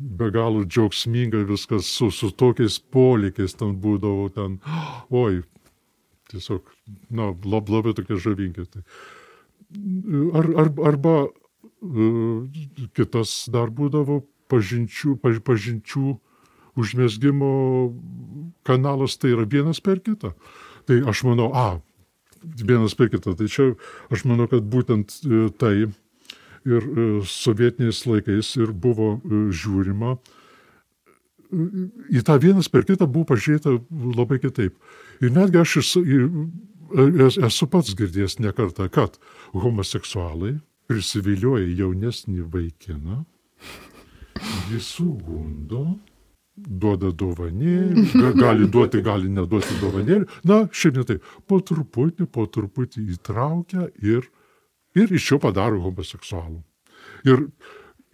[0.00, 4.58] Be galo džiaugsminga viskas su, su tokiais polikiais ten būdavo ten,
[5.24, 5.42] oi,
[6.32, 6.66] tiesiog,
[7.10, 8.66] na, lab, labai tokie žavingi.
[8.72, 8.84] Tai.
[10.34, 12.60] Ar, ar, arba uh,
[12.94, 14.22] kitas dar būdavo
[14.52, 16.18] pažinčių, paž, pažinčių
[16.80, 17.50] užmėsgymo
[18.66, 20.34] kanalas tai yra vienas per kitą.
[20.88, 21.80] Tai aš manau, a,
[22.60, 23.34] vienas per kitą.
[23.38, 23.72] Tai čia
[24.12, 30.16] aš manau, kad būtent e, tai ir e, sovietiniais laikais ir buvo e, žiūrima.
[32.10, 33.76] Į tą vienas per kitą buvo pažiūrėta
[34.16, 34.78] labai kitaip.
[35.22, 39.20] Ir netgi aš esu, pats girdėjęs nekartą, kad
[39.54, 40.56] homoseksualai
[40.90, 43.22] prisivilioja jaunesnį vaikiną,
[44.72, 45.84] jį sugundo
[46.54, 48.04] duoda dovanėlį,
[48.38, 50.28] gali duoti, gali neduoti dovanėlį.
[50.46, 51.16] Na, šiandien tai
[51.50, 54.28] po truputį, po truputį įtraukia ir,
[54.94, 56.62] ir iš jo padaro homoseksualų.
[57.26, 57.48] Ir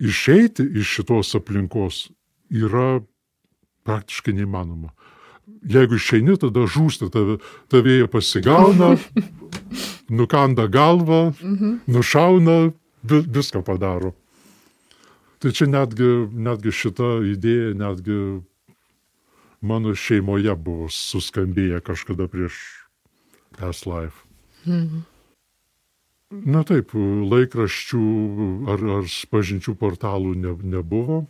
[0.01, 2.09] išeiti iš šitos aplinkos
[2.51, 3.03] yra
[3.85, 4.95] praktiškai neįmanoma.
[5.71, 7.37] Jeigu išeini, tada žūsta, tave,
[7.69, 8.95] tave jie pasigauna,
[10.21, 11.81] nukanda galvą, mhm.
[11.91, 12.59] nušauna,
[13.05, 14.15] viską padaro.
[15.41, 18.17] Tai čia netgi, netgi šita idėja, netgi
[19.65, 22.59] mano šeimoje buvo suskambėję kažkada prieš
[23.57, 24.27] past life.
[24.67, 25.07] Mhm.
[26.31, 28.03] Na taip, laikraščių
[28.71, 31.25] ar, ar pažinčių portalų ne, nebuvo.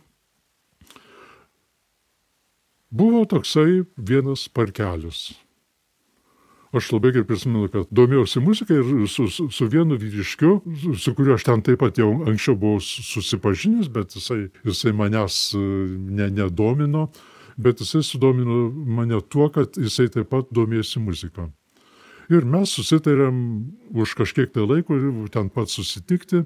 [2.91, 5.31] Buvo toksai vienas parkelis
[6.71, 10.53] aš labai gerai prisimenu, kad domėjausi muzika ir su, su, su vienu vyriškiu,
[10.83, 15.39] su, su kuriuo aš ten taip pat jau anksčiau buvau susipažinęs, bet jisai, jisai manęs
[15.57, 15.59] e,
[16.19, 17.09] ne, nedomino,
[17.59, 21.49] bet jisai sudomino mane tuo, kad jisai taip pat domėjosi muziką.
[22.31, 23.35] Ir mes susitarėm
[23.91, 24.95] už kažkiek tai laiko
[25.33, 26.45] ten pat susitikti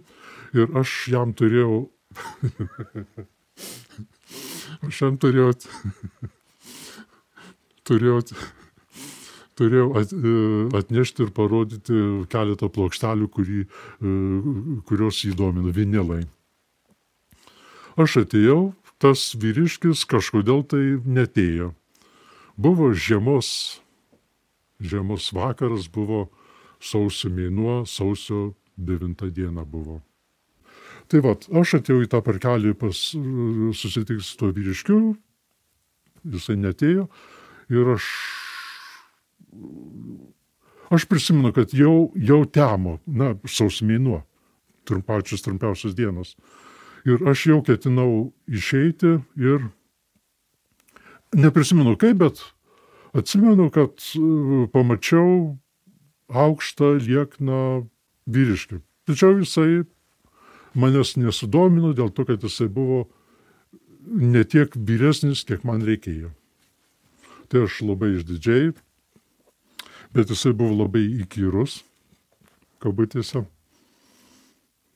[0.57, 1.83] ir aš jam turėjau.
[4.89, 5.53] aš jam turėjau.
[7.85, 8.21] turėjau
[9.59, 10.33] turėjau at, e,
[10.77, 11.99] atnešti ir parodyti
[12.31, 14.15] keletą plokštelių, kurį, e,
[14.87, 16.23] kurios įdomino, vinilai.
[17.95, 21.73] Aš atėjau, tas vyriškis kažkodėl tai netėjo.
[22.55, 23.79] Buvo žiemos,
[24.79, 26.27] žiemos vakaras, buvo
[26.79, 30.01] sausio mėnuo, sausio 9 diena buvo.
[31.07, 32.97] Tai vad, aš atėjau į tą parkelį pas
[33.77, 34.99] susitikti su tuo vyriškiu,
[36.25, 37.05] jisai netėjo
[37.69, 38.07] ir aš
[40.93, 44.21] Aš prisimenu, kad jau, jau temo, na, sausmėnuo,
[44.85, 46.35] trumpačius trumpiausios dienos.
[47.05, 49.65] Ir aš jau ketinau išeiti ir
[51.35, 52.41] neprisimenu kaip, bet
[53.17, 55.57] atsimenu, kad e, pamačiau
[56.29, 57.85] aukštą liekną
[58.29, 58.81] vyriškį.
[59.09, 59.83] Tačiau jisai
[60.77, 63.05] manęs nesudomino dėl to, kad jisai buvo
[64.05, 66.31] ne tiek vyresnis, kiek man reikėjo.
[67.49, 68.73] Tai aš labai išdidžiai,
[70.15, 71.82] bet jisai buvo labai įkyrus,
[72.84, 73.43] kabutėse.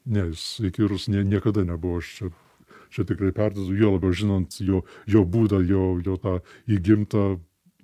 [0.10, 2.30] Ne, jis įkyrus nie, niekada nebuvo, aš čia,
[2.96, 6.40] čia tikrai perdedu, jo labiau žinant jo, jo būdą, jo, jo tą
[6.72, 7.26] įgimtą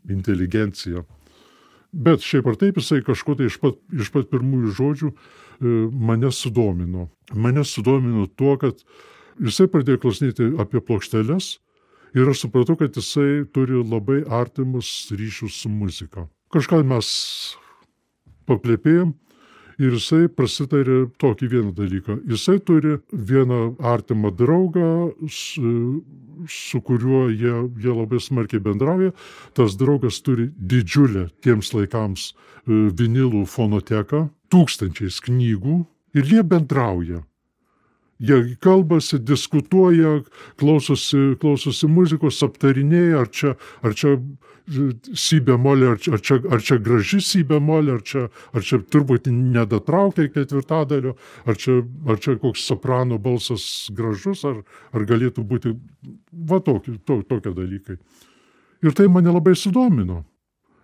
[0.10, 1.04] inteligenciją.
[1.96, 5.18] Bet šiaip ar taip jisai kažko tai iš pat, iš pat pirmųjų žodžių e,
[6.10, 7.10] mane sudomino.
[7.32, 8.82] Mane sudomino tuo, kad
[9.40, 11.54] jisai pradėjo klausinėti apie plokšteles
[12.16, 16.28] ir aš supratau, kad jisai turi labai artimus ryšius su muzika.
[16.56, 17.08] Kažką mes
[18.48, 19.10] paplėpėjom
[19.76, 22.16] ir jisai prasitarė tokį vieną dalyką.
[22.32, 25.74] Jisai turi vieną artimą draugą, su,
[26.48, 27.52] su kuriuo jie,
[27.84, 29.12] jie labai smarkiai bendrauja.
[29.52, 32.36] Tas draugas turi didžiulę tiems laikams e,
[32.88, 35.82] vinilų fonoteką, tūkstančiais knygų
[36.16, 37.26] ir jie bendrauja.
[38.20, 40.22] Jie kalbasi, diskutuoja,
[40.60, 44.14] klausosi, klausosi muzikos, aptarinėja, ar čia, ar čia
[45.20, 48.24] si bemolė, ar, ar, čia, ar čia graži si bemolė, ar čia,
[48.56, 54.64] ar čia turbūt nedatraukia ketvirtadalio, ar čia, ar čia koks soprano balsas gražus, ar,
[54.96, 55.76] ar galėtų būti,
[56.32, 58.00] va tokie, to, tokie dalykai.
[58.86, 60.24] Ir tai mane labai sudomino.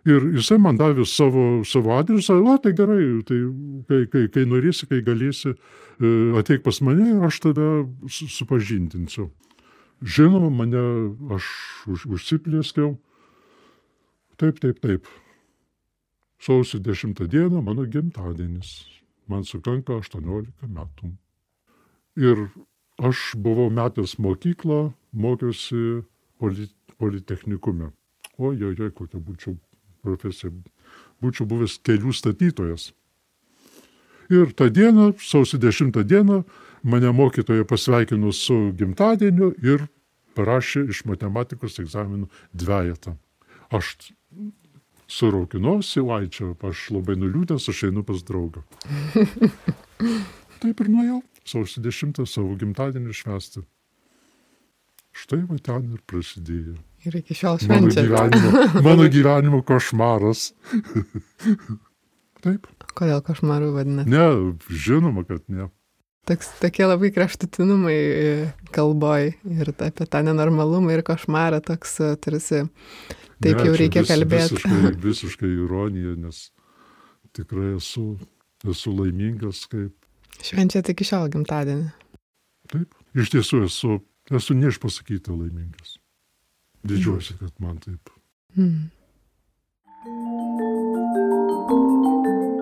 [0.10, 3.38] Ir jisai man davė savo, savo adresą, o tai gerai, tai
[3.86, 7.68] kai, kai, kai norėsi, kai galėsi, e, ateik pas mane aš tave
[8.10, 9.30] supažindinsiu.
[10.02, 10.82] Žinoma, mane
[11.38, 11.46] aš
[11.86, 12.96] už, užsiplėskiau.
[14.42, 15.06] Taip, taip, taip.
[16.42, 18.80] Sausio 10 dieną mano gimtadienis.
[19.30, 21.14] Man sukanka 18 metų.
[22.18, 22.48] Ir
[22.98, 26.02] aš buvau metęs mokyklą, mokiausi
[26.98, 27.94] politechnikume.
[28.42, 29.54] Oi, oi, oi, kokia būčiau
[30.04, 30.54] profesiją.
[31.22, 32.92] Būčiau buvęs kelių statytojas.
[34.32, 36.44] Ir tą dieną, sausio 10 dieną,
[36.84, 39.86] mane mokytoja pasveikino su gimtadieniu ir
[40.38, 43.18] parašė iš matematikos egzaminų dviejatą.
[43.72, 44.14] Aš
[45.12, 48.64] suraukinuosi, oi čia, aš labai nuliūdęs, aš einu pas draugą.
[50.62, 53.66] Taip ir nuėjau, sausio 10 savo gimtadienį švęsti.
[55.12, 56.78] Štai va ten ir prasidėjo.
[57.02, 58.04] Ir iki šiol švenčia.
[58.06, 60.52] Mano gyvenimo, mano gyvenimo košmaras.
[62.46, 62.68] Taip.
[62.98, 64.10] Kodėl košmaru vadinate?
[64.12, 65.70] Ne, žinoma, kad ne.
[66.30, 68.34] Toks, tokie labai kraštutinumai e,
[68.76, 72.60] kalboj ir apie tą nenormalumą ir košmarą toks e, tarsi
[73.42, 74.60] taip ne, jau reikia vis, kalbėti.
[74.60, 76.44] Visiškai, visiškai ironija, nes
[77.38, 78.06] tikrai esu,
[78.70, 79.96] esu laimingas kaip.
[80.46, 81.90] Švenčiate iki šiol gimtadienį.
[82.70, 83.98] Taip, iš tiesų esu,
[84.30, 85.98] esu neišpasakyta laimingas.
[86.84, 88.10] Didžiuosi, kad man taip.
[88.58, 88.89] Mm.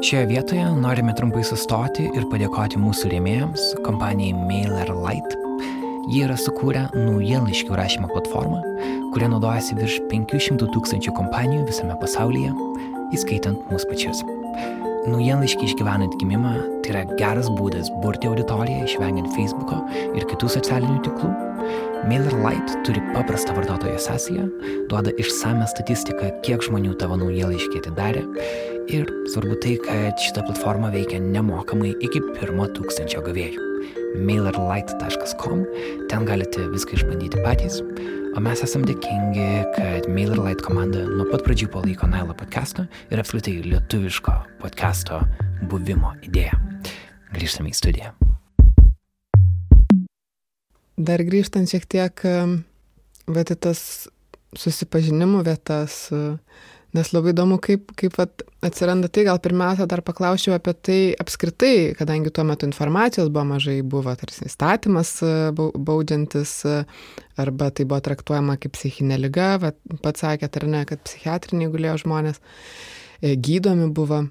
[0.04, 5.40] Šioje vietoje norime trumpai sustoti ir padėkoti mūsų rėmėjams, kompanijai MailerLite.
[6.10, 8.62] Jie yra sukūrę naujienlaiškių rašymo platformą,
[9.14, 12.56] kuria naudojasi virš 500 tūkstančių kompanijų visame pasaulyje,
[13.16, 14.24] įskaitant mūsų pačius.
[15.10, 19.84] Naujienlaiškiai išgyvenant gimimą tai yra geras būdas burti auditoriją, išvengiant Facebook'o
[20.16, 21.04] ir kitų socialinių
[21.70, 24.48] tinklų MailerLite turi paprastą vartotojo sesiją,
[24.90, 28.24] duoda išsame statistiką, kiek žmonių tavo naujienlaiškį atidarė
[28.90, 33.68] ir svarbu tai, kad šita platforma veikia nemokamai iki pirmo tūkstančio gavėjų.
[34.26, 35.66] mailerlite.com,
[36.10, 37.82] ten galite viską išbandyti patys,
[38.36, 43.60] o mes esam dėkingi, kad MailerLite komanda nuo pat pradžių palaiko Nailo podcast'o ir apskritai
[43.68, 45.22] lietuviško podcast'o
[45.70, 46.58] buvimo idėją.
[47.36, 48.39] Grįžtame į studiją.
[51.00, 52.22] Dar grįžtant šiek tiek,
[53.32, 53.82] bet į tas
[54.58, 56.10] susipažinimų vietas,
[56.98, 61.94] nes labai įdomu, kaip, kaip vat, atsiranda tai, gal pirmiausia dar paklausčiau apie tai apskritai,
[61.96, 65.14] kadangi tuo metu informacijos buvo mažai, buvo tarsi įstatymas
[65.56, 66.56] baudžiantis,
[67.40, 69.54] arba tai buvo traktuojama kaip psichinė lyga,
[70.04, 72.44] pats sakėt ar ne, kad psichiatriniai gulėjo žmonės,
[73.22, 74.26] e, gydomi buvo.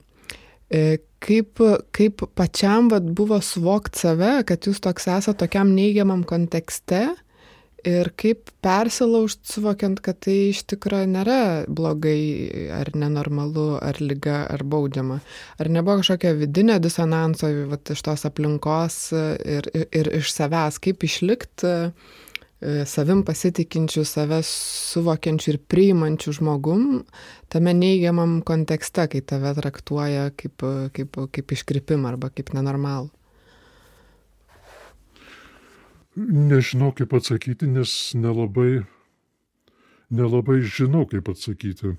[0.68, 1.62] E, kaip,
[1.96, 7.06] kaip pačiam vat, buvo suvokti save, kad jūs toks esate tokiam neigiamam kontekste
[7.86, 14.64] ir kaip persilaužt suvokiant, kad tai iš tikrųjų nėra blogai ar nenormalu, ar lyga, ar
[14.66, 15.20] baudžiama.
[15.62, 21.06] Ar nebuvo kažkokio vidinio disonanso vat, iš tos aplinkos ir, ir, ir iš savęs, kaip
[21.06, 21.74] išlikti
[22.60, 27.04] savim pasitikinčių, save suvokiančių ir priimančių žmogum
[27.52, 30.64] tame neigiamam kontekste, kai tave traktuoja kaip,
[30.96, 33.12] kaip, kaip iškrypimą arba kaip nenormalų.
[36.18, 38.82] Nežinau, kaip atsakyti, nes nelabai,
[40.10, 41.94] nelabai žinau, kaip atsakyti.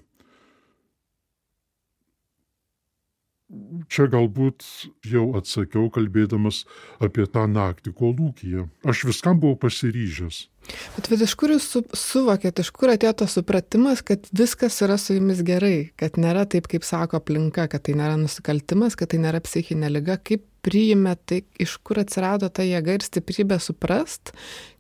[3.89, 4.65] Čia galbūt
[5.09, 6.63] jau atsakiau kalbėdamas
[7.01, 8.65] apie tą naktį kolūkyje.
[8.85, 10.41] Aš viskam buvau pasiryžęs.
[10.95, 14.99] Bet vid iš kur jūs su, suvokėt, iš kur atėjo tas supratimas, kad viskas yra
[15.01, 19.21] su jumis gerai, kad nėra taip, kaip sako aplinka, kad tai nėra nusikaltimas, kad tai
[19.23, 24.35] nėra psichinė lyga, kaip priimė tai, iš kur atsirado ta jėga ir stiprybė suprast,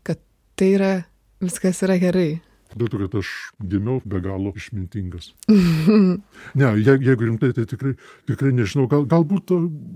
[0.05, 0.21] kad
[0.59, 0.93] tai yra,
[1.41, 2.29] viskas yra gerai.
[2.75, 3.29] Dėl to, kad aš
[3.65, 5.31] gimiau be galo išmintingas.
[6.59, 7.95] ne, je, jeigu rimtai, tai tikrai,
[8.29, 9.53] tikrai nežinau, gal, galbūt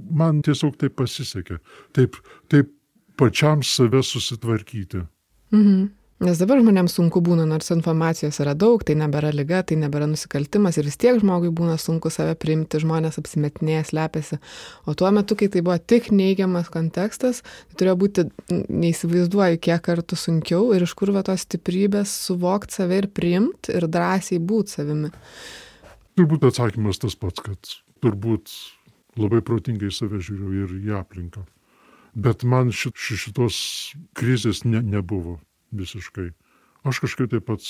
[0.09, 1.59] man tiesiog taip pasisekė.
[1.93, 2.17] Taip,
[2.49, 2.71] taip
[3.19, 5.05] pačiam save susitvarkyti.
[5.53, 5.91] Mhm.
[6.21, 10.77] Nes dabar žmonėms sunku būna, nors informacijos yra daug, tai nebėra lyga, tai nebėra nusikaltimas
[10.77, 14.37] ir vis tiek žmogui būna sunku save priimti, žmonės apsimetinėja, slepiasi.
[14.85, 18.27] O tuo metu, kai tai buvo tik neigiamas kontekstas, tai turėjo būti,
[18.69, 23.89] neįsivaizduoju, kiek kartų sunkiau ir iš kur va tos stiprybės suvokti save ir priimti ir
[23.91, 25.09] drąsiai būti savimi.
[26.13, 27.73] Turbūt atsakymas tas pats, kad
[28.05, 28.53] turbūt
[29.17, 31.47] labai protingai save žiūriu ir į aplinką.
[32.13, 33.57] Bet man šit, šitos
[34.13, 35.39] krizės ne, nebuvo
[35.73, 36.31] visiškai.
[36.87, 37.69] Aš kažkaip tai pats,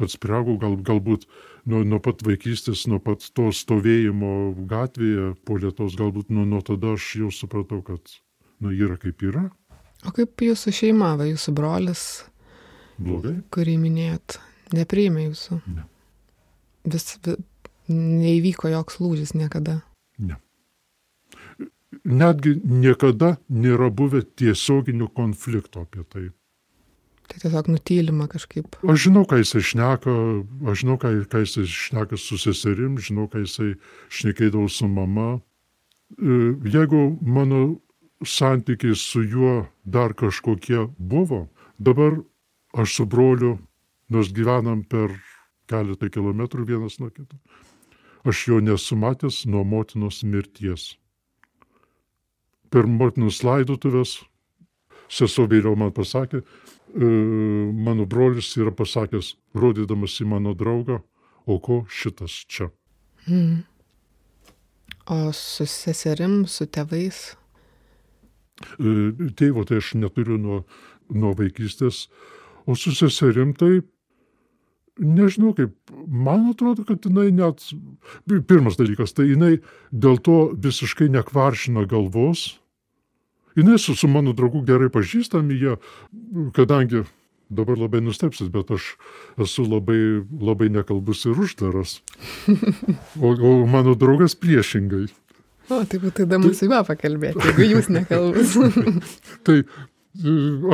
[0.00, 1.26] pats priaugau, gal, galbūt
[1.68, 4.32] nuo, nuo pat vaikystės, nuo pat to stovėjimo
[4.70, 8.18] gatvėje po lietos, galbūt nuo, nuo tada aš jau supratau, kad
[8.62, 9.48] nu, yra kaip yra.
[10.06, 12.02] O kaip jūsų šeima, va jūsų brolis,
[12.98, 13.36] Blogai?
[13.54, 14.40] kurį minėjot,
[14.74, 15.62] nepriėmė jūsų?
[15.70, 15.86] Ne.
[16.90, 17.40] Vis, vis
[17.88, 19.80] neįvyko joks lūžis niekada.
[20.18, 20.38] Ne.
[22.04, 26.30] Netgi niekada nėra buvę tiesioginio konflikto apie tai.
[27.30, 28.76] Tai tiesiog nutylima kažkaip.
[28.82, 30.16] Aš žinau, ką jisai šneka,
[30.68, 33.74] aš žinau, ką, ką jisai šneka su seserim, žinau, ką jisai
[34.12, 35.40] šnekėdavo su mama.
[36.18, 37.62] E, jeigu mano
[38.24, 41.46] santykiai su juo dar kažkokie buvo,
[41.78, 42.18] dabar
[42.72, 43.58] aš su broliu,
[44.08, 45.14] nors gyvenam per
[45.70, 47.38] keletą kilometrų vienas nuo kito,
[48.28, 50.96] aš jo nesu matęs nuo motinos mirties.
[52.72, 54.20] Per motinos laidotuvės
[55.12, 56.42] sesuo vėliau man pasakė,
[56.94, 61.00] mano brolis yra pasakęs, rodydamas į mano draugą,
[61.46, 62.68] o ko šitas čia.
[63.26, 63.62] Mm.
[65.10, 67.32] O su seserim, su tėvais?
[68.78, 68.92] E,
[69.38, 70.62] tėvo tai aš neturiu nuo,
[71.10, 72.06] nuo vaikystės,
[72.66, 73.80] o su seserim tai
[75.02, 75.74] nežinau kaip,
[76.06, 77.64] man atrodo, kad jinai net,
[78.28, 79.56] pirmas dalykas, tai jinai
[79.90, 82.61] dėl to visiškai nekvaršina galvos,
[83.56, 85.76] jinai su, mano draugu gerai pažįstami, jie,
[86.56, 87.04] kadangi
[87.52, 88.94] dabar labai nustepsit, bet aš
[89.40, 92.00] esu labai, labai nekalbus ir uždaras.
[93.20, 95.06] O, o mano draugas priešingai.
[95.70, 98.56] O, tai būtų įdomu su juo pakalbėti, jeigu jūs nekalbus.
[99.46, 99.62] tai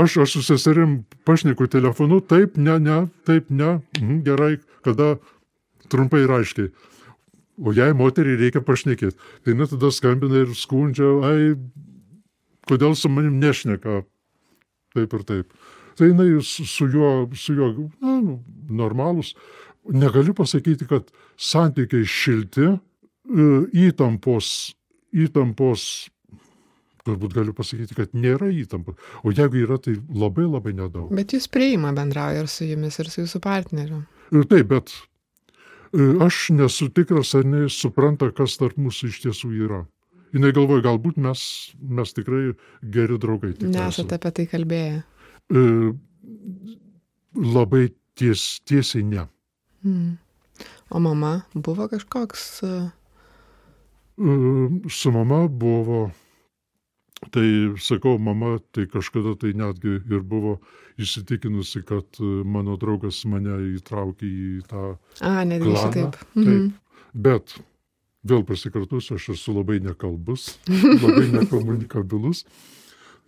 [0.03, 4.53] aš, aš su seserim pašneku telefonu, taip, ne, ne, taip, ne, mhm, gerai,
[4.87, 5.17] kada
[5.93, 6.73] trumpai ir aiškiai.
[7.59, 9.19] O jai moteriai reikia pašnekėti.
[9.45, 11.55] Tai net tada skambina ir skundžia, ai,
[12.69, 14.03] kodėl su manim nešneka
[14.95, 15.57] taip ir taip.
[15.99, 18.39] Tai jinai su juo, su juo na,
[18.71, 19.35] normalus.
[19.89, 21.09] Negaliu pasakyti, kad
[21.41, 23.49] santykiai šilti, e,
[23.89, 24.53] įtampos,
[25.17, 25.83] įtampos,
[27.09, 28.99] galbūt galiu pasakyti, kad nėra įtampos.
[29.25, 31.11] O jeigu yra, tai labai labai nedaug.
[31.15, 34.03] Bet jūs prieima bendrauja ir su jumis, ir su jūsų partneriu.
[34.31, 39.23] Ir e, taip, bet e, aš nesu tikras, ar jinai supranta, kas tarp mūsų iš
[39.27, 39.83] tiesų yra.
[40.35, 41.41] Jis galvoja, galbūt mes,
[41.81, 42.53] mes tikrai
[42.95, 43.55] geri draugai.
[43.65, 45.01] Nesate apie tai kalbėję.
[45.49, 45.65] E,
[47.39, 49.25] labai ties, tiesiai ne.
[49.87, 50.17] Mm.
[50.91, 52.47] O mama buvo kažkoks.
[52.67, 52.91] Uh...
[54.19, 56.11] E, su mama buvo,
[57.33, 57.47] tai
[57.81, 60.59] sakau, mama tai kažkada tai netgi ir buvo
[61.01, 64.85] įsitikinusi, kad mano draugas mane įtraukė į tą...
[65.23, 65.73] A, netgi.
[65.73, 66.45] Mhm.
[66.45, 66.85] Taip.
[67.17, 67.57] Bet
[68.27, 70.57] vėl pasikartosiu, aš esu labai nekalbus,
[71.05, 72.45] labai nekomunikabilus.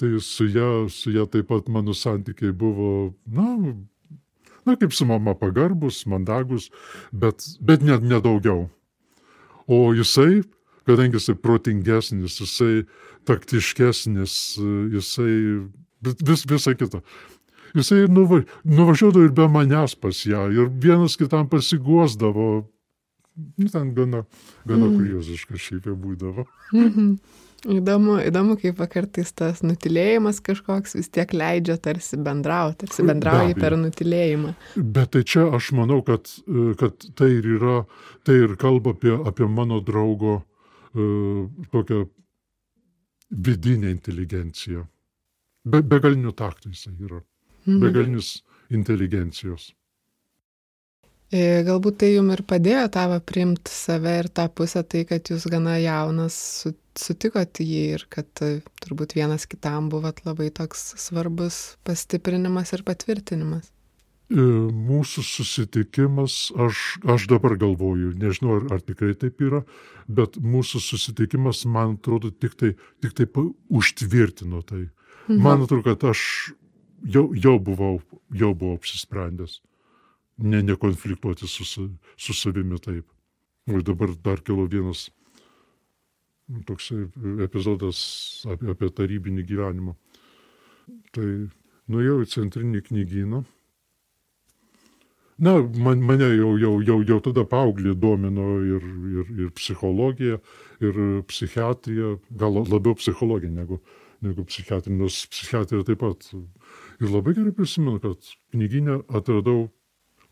[0.01, 3.75] Tai su ją, su ją taip pat mano santykiai buvo, na,
[4.65, 6.71] na kaip su mama pagarbus, mandagus,
[7.13, 8.71] bet, bet net nedaugiau.
[9.69, 10.41] O jisai,
[10.89, 12.87] kadangi jisai protingesnis, jisai
[13.29, 14.39] taktiškesnis,
[14.97, 15.37] jisai
[16.01, 17.05] vis, visą kitą.
[17.77, 22.65] Jisai nuva, nuvažiuodavo ir be manęs pas ją, ir vienas kitam pasiguosdavo,
[23.57, 24.25] nu, ten gana,
[24.67, 24.97] gana mm.
[24.99, 26.47] kurioziška šiaip jau būdavo.
[26.73, 27.15] Mm -hmm.
[27.69, 33.77] Įdomu, įdomu, kaip kartais tas nutilėjimas kažkoks vis tiek leidžia tarsi bendrauti, tarsi bendrauji per
[33.77, 34.55] nutilėjimą.
[34.77, 36.31] Bet tai čia aš manau, kad,
[36.81, 37.83] kad tai ir yra,
[38.25, 42.07] tai ir kalba apie, apie mano draugo uh, tokią
[43.31, 44.87] vidinę inteligenciją.
[45.69, 47.21] Be, begalinių taktų jisai yra.
[47.67, 47.81] Mhm.
[47.85, 48.33] Begalinis
[48.73, 49.75] inteligencijos.
[51.31, 55.45] E, galbūt tai jums ir padėjo tavo priimti save ir tą pusę, tai kad jūs
[55.51, 56.35] gana jaunas
[56.99, 63.71] sutikot jį ir kad e, turbūt vienas kitam buvot labai toks svarbus pastiprinimas ir patvirtinimas.
[63.71, 64.43] E,
[64.91, 69.63] mūsų susitikimas, aš, aš dabar galvoju, nežinau ar, ar tikrai taip yra,
[70.11, 72.75] bet mūsų susitikimas, man atrodo, tik tai,
[73.07, 74.89] tik tai užtvirtino tai.
[75.29, 75.43] Mhm.
[75.47, 76.27] Man atrodo, kad aš
[77.07, 78.01] jau, jau, buvau,
[78.35, 79.61] jau buvau apsisprendęs
[80.41, 81.65] ne, nekonfliktuoti su,
[82.17, 83.07] su savimi taip.
[83.71, 85.09] Ir dabar dar kilo vienas
[86.67, 86.91] toks
[87.45, 88.01] epizodas
[88.51, 89.95] apie, apie tarybinį gyvenimą.
[91.15, 91.27] Tai
[91.91, 93.45] nuėjau į centrinį knygyną.
[95.41, 98.85] Na, man, mane jau, jau, jau, jau tada paauglį domino ir,
[99.21, 100.37] ir, ir psichologija,
[100.85, 100.99] ir
[101.31, 103.79] psichiatrija, gal labiau psichologija negu,
[104.21, 106.29] negu psichiatrija, nors psichiatrija taip pat.
[107.01, 109.71] Ir labai gerai prisimenu, kad knyginę atradau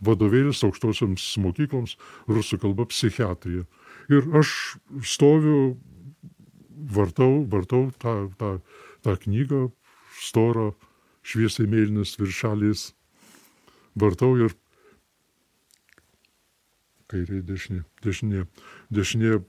[0.05, 1.97] vadovėlis aukštosioms mokykloms
[2.31, 3.65] rusų kalba psichiatrija.
[4.09, 5.77] Ir aš stoviu,
[6.95, 8.53] vartau, vartau tą, tą,
[9.05, 9.67] tą knygą,
[10.19, 10.71] storą,
[11.27, 12.93] šviesiai mėlynas viršeliais,
[13.99, 14.55] vartau ir
[17.09, 18.47] kairė dešinė, dešinė,
[18.95, 19.43] dešinė e,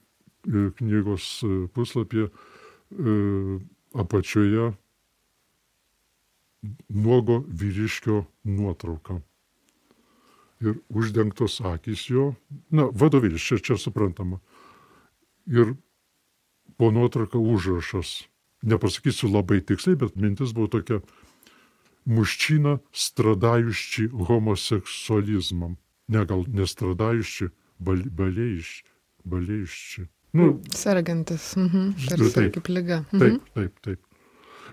[0.80, 3.16] knygos e, puslapyje e,
[4.00, 4.72] apačioje
[6.90, 9.20] nuogo vyriškio nuotrauka
[10.64, 12.34] ir uždengtos akys jo,
[12.72, 14.40] na, vadovėlis, čia, čia suprantama.
[15.50, 15.76] Ir
[16.80, 18.28] po nuotrauką užrašas,
[18.64, 21.00] nepasakysiu labai tiksliai, bet mintis buvo tokia,
[22.10, 25.78] muščina stradajušči homoseksualizmam.
[26.10, 27.50] Ne gal nestradajušči,
[27.80, 30.08] bal, balėjušči.
[30.38, 31.94] Nu, Sergantis, mhm.
[32.10, 33.04] tarsi kaip lyga.
[33.12, 33.20] Mhm.
[33.20, 34.00] Taip, taip, taip.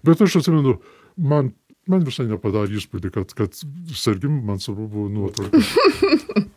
[0.05, 0.76] Bet aš atsimenu,
[1.16, 1.55] man
[1.91, 3.57] man visai nepadarė įspūdį, kad, kad
[3.97, 5.62] sargim man svarbu buvo nuotrauka.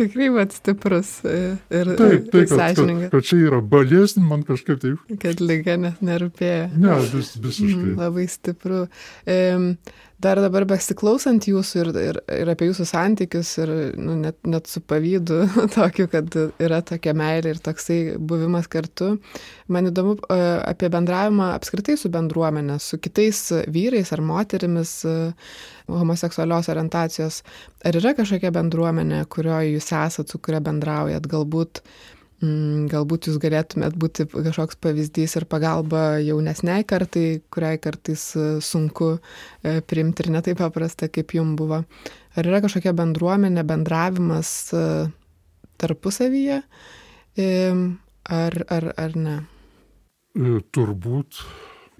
[0.00, 3.08] Tikrai vat stiprus e, ir, taip, taip, ir sąžiningas.
[3.10, 5.02] Kad, kad čia yra balėsni, man kažkaip taip.
[5.20, 6.70] Kad lyga net nerūpėjo.
[6.78, 7.90] Ne, vis, visiškai.
[7.90, 8.84] Mm, labai stipru.
[9.28, 9.36] E,
[10.20, 14.82] dar dabar besiklausant jūsų ir, ir, ir apie jūsų santykius ir nu, net, net su
[14.84, 15.40] pavydu
[15.76, 19.14] tokiu, kad yra tokia meilė ir toksai buvimas kartu,
[19.72, 23.42] man įdomu apie bendravimą apskritai su bendruomenė, su kitais
[23.72, 24.94] vyrais ar moterimis
[25.90, 27.42] homoseksualios orientacijos.
[27.86, 31.82] Ar yra kažkokia bendruomenė, kurioje jūs esat, su kuria bendraujat, galbūt
[32.40, 39.80] galbūt jūs galėtumėt būti kažkoks pavyzdys ir pagalba jaunesniai kartai, kuriai kartais e, sunku e,
[39.84, 41.82] priimti ir netai paprasta, kaip jums buvo.
[42.38, 44.84] Ar yra kažkokia bendruomenė, bendravimas e,
[45.80, 46.62] tarpusavyje,
[47.40, 49.36] ar, ar, ar ne?
[50.72, 51.42] Turbūt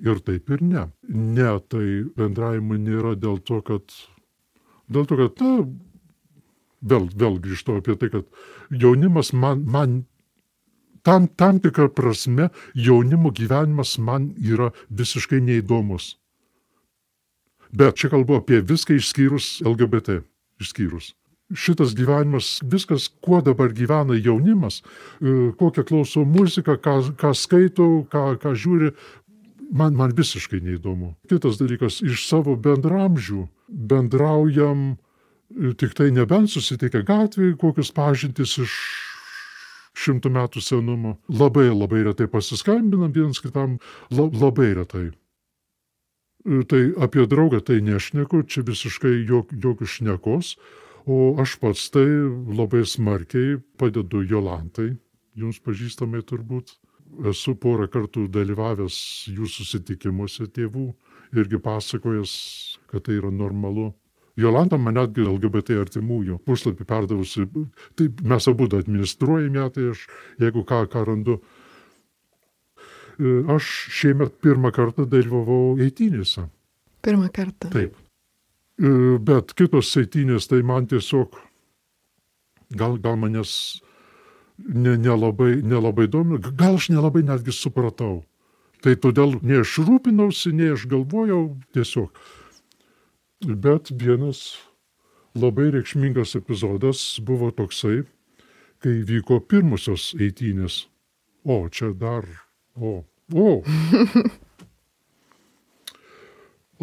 [0.01, 0.87] ir taip ir ne.
[1.09, 1.87] Ne, tai
[2.17, 3.93] bendravimo nėra dėl to, kad,
[4.89, 5.53] dėl to, kad na,
[6.81, 8.29] vėl, vėl grįžtu apie tai, kad
[8.73, 10.01] jaunimas man, man
[11.03, 16.17] tam, tam tikrą prasme jaunimo gyvenimas man yra visiškai neįdomus.
[17.73, 20.21] Bet čia kalbu apie viską išskyrus LGBT.
[20.61, 21.15] Išskyrus.
[21.51, 24.83] Šitas gyvenimas, viskas, kuo dabar gyvena jaunimas,
[25.19, 28.93] e, kokią klauso muziką, ką, ką skaitau, ką, ką žiūri,
[29.75, 31.17] man, man visiškai neįdomu.
[31.31, 38.75] Kitas dalykas, iš savo bendramžių bendraujam e, tik tai nebent susitikę gatvėje, kokius pažintis iš
[39.97, 41.17] šimtų metų senumo.
[41.29, 43.79] Labai labai retai pasiskambinam vienas kitam,
[44.11, 45.11] la, labai retai.
[46.47, 50.55] E, tai apie draugą tai nešneku, čia visiškai jok, jokių šnekos,
[51.11, 54.95] o aš pats tai labai smarkiai padedu Jolantai,
[55.37, 56.77] jums pažįstamai turbūt.
[57.27, 58.97] Esu porą kartų dalyvavęs
[59.35, 60.93] jų susitikimuose tėvų,
[61.35, 62.33] irgi pasakojęs,
[62.87, 63.91] kad tai yra normalu.
[64.41, 67.47] Jolanta man netgi LGBT artimųjų puslapį perdavusi,
[67.99, 70.07] tai mes abu administruojame tai aš,
[70.41, 71.41] jeigu ką, ką randu.
[73.21, 73.69] E, aš
[74.01, 76.47] šiemet pirmą kartą dalyvavau eitynėse.
[77.05, 77.71] Pirmą kartą.
[77.75, 77.99] Taip.
[78.81, 81.37] E, bet kitos eitynės, tai man tiesiog,
[82.77, 83.53] gal, gal manęs
[84.59, 88.23] nelabai ne, ne nelabai domina, gal aš nelabai netgi supratau.
[88.81, 92.09] Tai todėl nei aš rūpinausi, nei aš galvojau, tiesiog
[93.41, 94.59] Bet vienas
[95.35, 98.03] labai reikšmingas epizodas buvo toksai,
[98.85, 100.85] kai vyko pirmusios eitynės.
[101.49, 102.27] O, čia dar.
[102.77, 103.01] O,
[103.33, 103.51] o.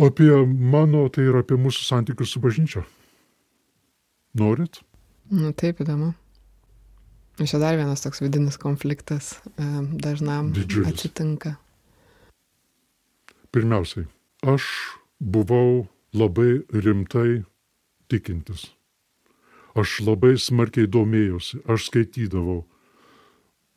[0.07, 2.81] apie mano, tai yra apie mūsų santykius su bažnyčia.
[4.37, 4.81] Norit?
[5.29, 6.15] Nu, taip įdomu.
[7.37, 9.35] Čia dar vienas toks vidinis konfliktas
[10.01, 10.89] dažnam Didžiulis.
[10.89, 11.53] atsitinka.
[13.53, 14.07] Pirmiausiai,
[14.41, 14.65] aš
[15.21, 15.85] buvau
[16.17, 17.43] labai rimtai
[18.09, 18.71] tikintis.
[19.77, 22.63] aš labai smarkiai domėjausi, aš skaitydavau.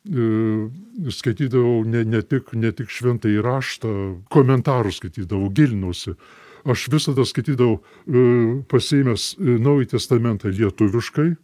[0.09, 3.91] E, skaitydavau ne, ne, tik, ne tik šventą įraštą,
[4.33, 6.15] komentarus skaitydavau, gilinausi.
[6.65, 8.25] Aš visada skaitydavau e,
[8.69, 11.35] pasėmęs e, Naują Testamentą lietuviškai,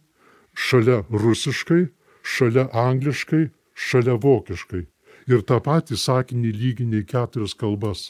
[0.58, 1.84] šalia rusiškai,
[2.22, 4.84] šalia angliškai, šalia vokiškai.
[5.28, 8.08] Ir tą patį sakinį lyginiai keturias kalbas.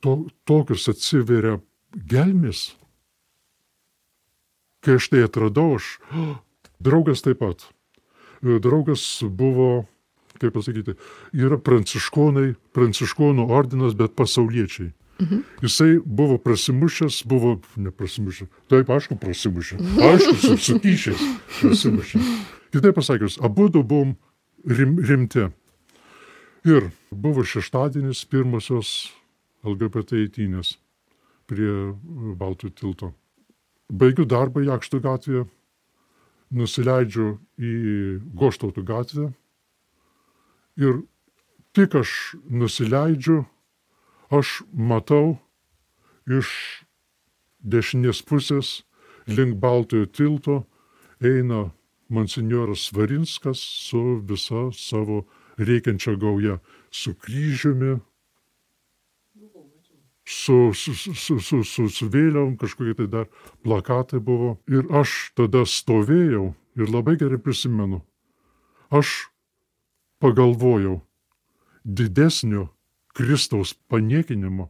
[0.00, 1.58] To, tokius atsiveria
[1.92, 2.70] gelmis.
[4.80, 5.98] Kai aš tai atradau, aš,
[6.80, 7.66] draugas taip pat
[8.42, 9.84] draugas buvo,
[10.40, 10.96] kaip pasakyti,
[11.36, 14.92] yra pranciškonai, pranciškonų ordinas, bet pasauliečiai.
[15.20, 15.40] Mhm.
[15.60, 21.24] Jisai buvo prasimušęs, buvo, neprasimušęs, taip, aišku, prasimušęs, aišku, su, sukyšęs,
[21.60, 22.30] prasimušęs.
[22.72, 24.14] Kitaip pasakius, abu du buvom
[24.64, 25.50] rim, rimti.
[26.64, 29.10] Ir buvo šeštadienis pirmosios
[29.66, 30.76] LGBT eitynės
[31.50, 31.72] prie
[32.40, 33.12] Baltų tilto.
[33.90, 35.46] Baigiu darbą Jakšto gatvėje,
[36.50, 37.72] nusileidžiu į
[38.38, 39.30] Goštautų gatvę
[40.80, 41.02] ir
[41.74, 43.44] tik aš nusileidžiu,
[44.30, 45.38] aš matau
[46.26, 46.50] iš
[47.60, 48.80] dešinės pusės
[49.26, 50.56] link Baltojo tilto
[51.20, 51.70] eina
[52.10, 55.24] monsinjoras Svarinskas su visa savo
[55.58, 56.58] reikiančia gauja,
[56.90, 58.00] su kryžiumi,
[60.24, 63.28] su, su, su, su, su, su vėliavom, kažkokie tai dar
[63.64, 64.58] plakatai buvo.
[64.70, 68.02] Ir aš tada stovėjau ir labai gerai prisimenu.
[68.90, 69.30] Aš
[70.20, 71.00] pagalvojau,
[71.84, 72.68] didesnio
[73.16, 74.68] Kristaus paniekinimo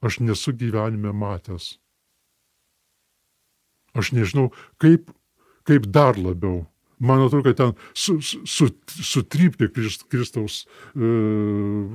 [0.00, 1.76] aš nesu gyvenime matęs.
[3.94, 5.10] Aš nežinau, kaip,
[5.66, 6.64] kaip dar labiau.
[7.00, 9.70] Man atrodo, kad ten su, su, sutrypti
[10.12, 10.62] Kristaus
[10.92, 11.10] e,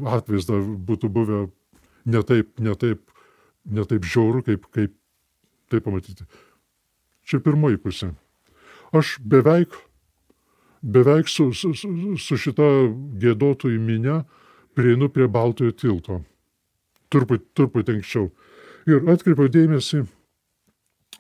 [0.10, 1.42] atvaizdą būtų buvę
[2.06, 3.02] ne taip, ne taip,
[3.66, 4.94] ne taip žiauru, kaip, kaip
[5.72, 6.26] tai pamatyti.
[7.26, 8.12] Čia pirmoji pusė.
[8.96, 9.74] Aš beveik,
[10.82, 12.68] beveik su, su, su šita
[13.22, 14.22] gėdotojų minė
[14.78, 16.22] prieinu prie Baltojo tilto.
[17.14, 18.30] Turbūt, turbūt anksčiau.
[18.86, 20.04] Ir atkreipiau dėmesį,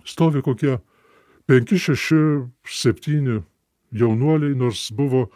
[0.05, 0.77] stovi kokie
[1.49, 3.41] 5, 6, 7
[3.95, 5.27] jaunuoliai, nors buvo,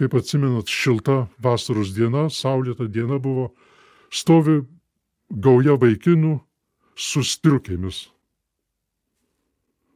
[0.00, 3.52] kaip atsimenat, šilta vasaros diena, saulėta diena buvo,
[4.10, 4.60] stovi
[5.30, 6.38] gauja vaikinų
[6.96, 8.06] su striukėmis.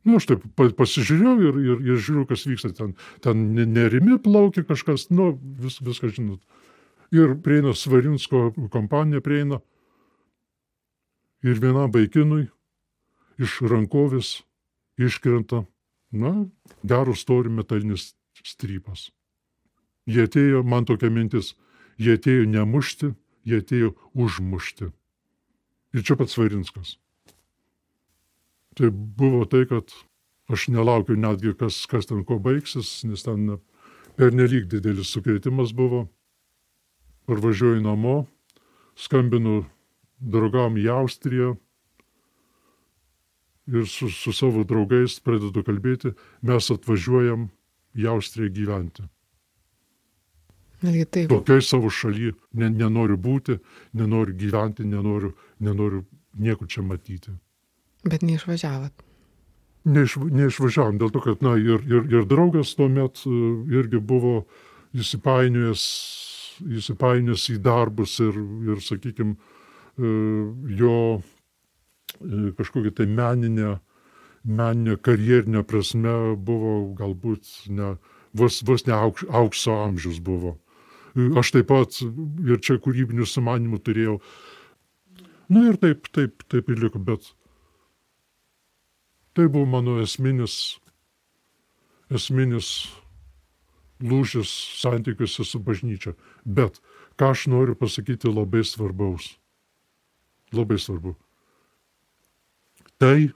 [0.00, 0.44] Na, nu, aš taip
[0.78, 2.94] pasižiūrėjau ir, ir, ir žiūriu, kas vyksta ten.
[3.20, 6.40] Ten nerimi plaukia kažkas, nu, vis, viską žinot.
[7.12, 9.60] Ir prieina Svarinsko kompanija, prieina.
[11.44, 12.46] Ir vienam vaikinui
[13.40, 14.40] iš rankovės
[15.00, 15.64] iškrenta,
[16.12, 16.32] na,
[16.84, 18.14] gero stori metalinis
[18.44, 19.08] strypas.
[20.08, 21.54] Jie atėjo, man tokia mintis,
[22.00, 23.12] jie atėjo nemušti,
[23.44, 24.90] jie atėjo užmušti.
[25.94, 26.96] Ir čia pats Varinskas.
[28.78, 29.90] Tai buvo tai, kad
[30.50, 33.58] aš nelaukiu netgi, kas, kas ten ko baigsis, nes ten
[34.18, 36.06] per nelik didelis sukrėtimas buvo.
[37.30, 38.24] Parvažiuoju namo,
[38.98, 39.64] skambinu
[40.20, 41.54] draugam į Austriją
[43.70, 47.48] ir su, su savo draugais pradedu kalbėti, mes atvažiuojam
[47.98, 49.06] į Austriją gyventi.
[51.28, 53.58] Tokioj savo šaly ne, nenoriu būti,
[54.00, 56.04] nenoriu gyventi, nenoriu, nenoriu
[56.40, 57.34] nieko čia matyti.
[58.06, 59.04] Bet neišvažiavat.
[59.90, 63.36] Neiš, neišvažiavom, dėl to, kad, na, ir, ir, ir draugas tuomet e,
[63.76, 64.42] irgi buvo
[64.96, 65.84] įsipainiojęs,
[66.80, 68.36] įsipainiojęs į darbus ir,
[68.68, 69.36] ir sakykime,
[70.80, 73.78] jo e, kažkokia tai meninė,
[74.44, 77.94] meninė karjerinė prasme buvo galbūt ne,
[78.36, 80.56] vos, vos ne aukš, aukso amžius buvo.
[81.14, 84.18] Aš taip pat ir čia kūrybinių sumanimų turėjau.
[85.50, 87.32] Na ir taip, taip, taip ir liko, bet
[89.34, 90.78] tai buvo mano esminis,
[92.10, 92.70] esminis
[94.00, 94.50] lūžis
[94.80, 96.14] santykiuose su bažnyčia.
[96.44, 96.78] Bet
[97.18, 99.34] ką aš noriu pasakyti labai svarbaus.
[100.54, 101.16] Labai svarbu.
[103.00, 103.30] Tai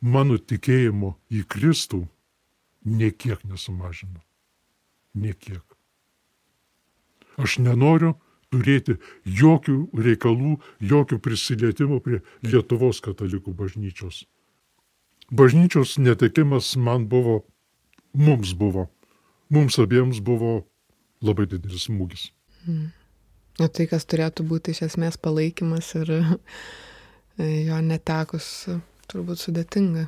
[0.00, 2.04] mano tikėjimo į Kristų
[2.86, 4.20] niekiek nesumažino.
[5.16, 5.75] Niekiek.
[7.36, 8.14] Aš nenoriu
[8.52, 9.76] turėti jokių
[10.06, 14.24] reikalų, jokių prisilietimų prie Lietuvos katalikų bažnyčios.
[15.30, 17.42] Bažnyčios netekimas man buvo,
[18.14, 18.86] mums buvo,
[19.50, 20.60] mums abiems buvo
[21.24, 22.30] labai didelis smūgis.
[22.64, 22.92] Hmm.
[23.56, 26.12] O tai, kas turėtų būti iš esmės palaikymas ir
[27.68, 28.68] jo netekus,
[29.10, 30.06] turbūt sudėtinga.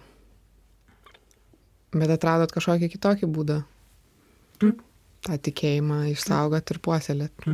[1.97, 3.63] Bet atradot kažkokį kitokį būdą.
[4.61, 4.83] Taip
[5.27, 7.49] tą tikėjimą išsaugot ir puoselėt.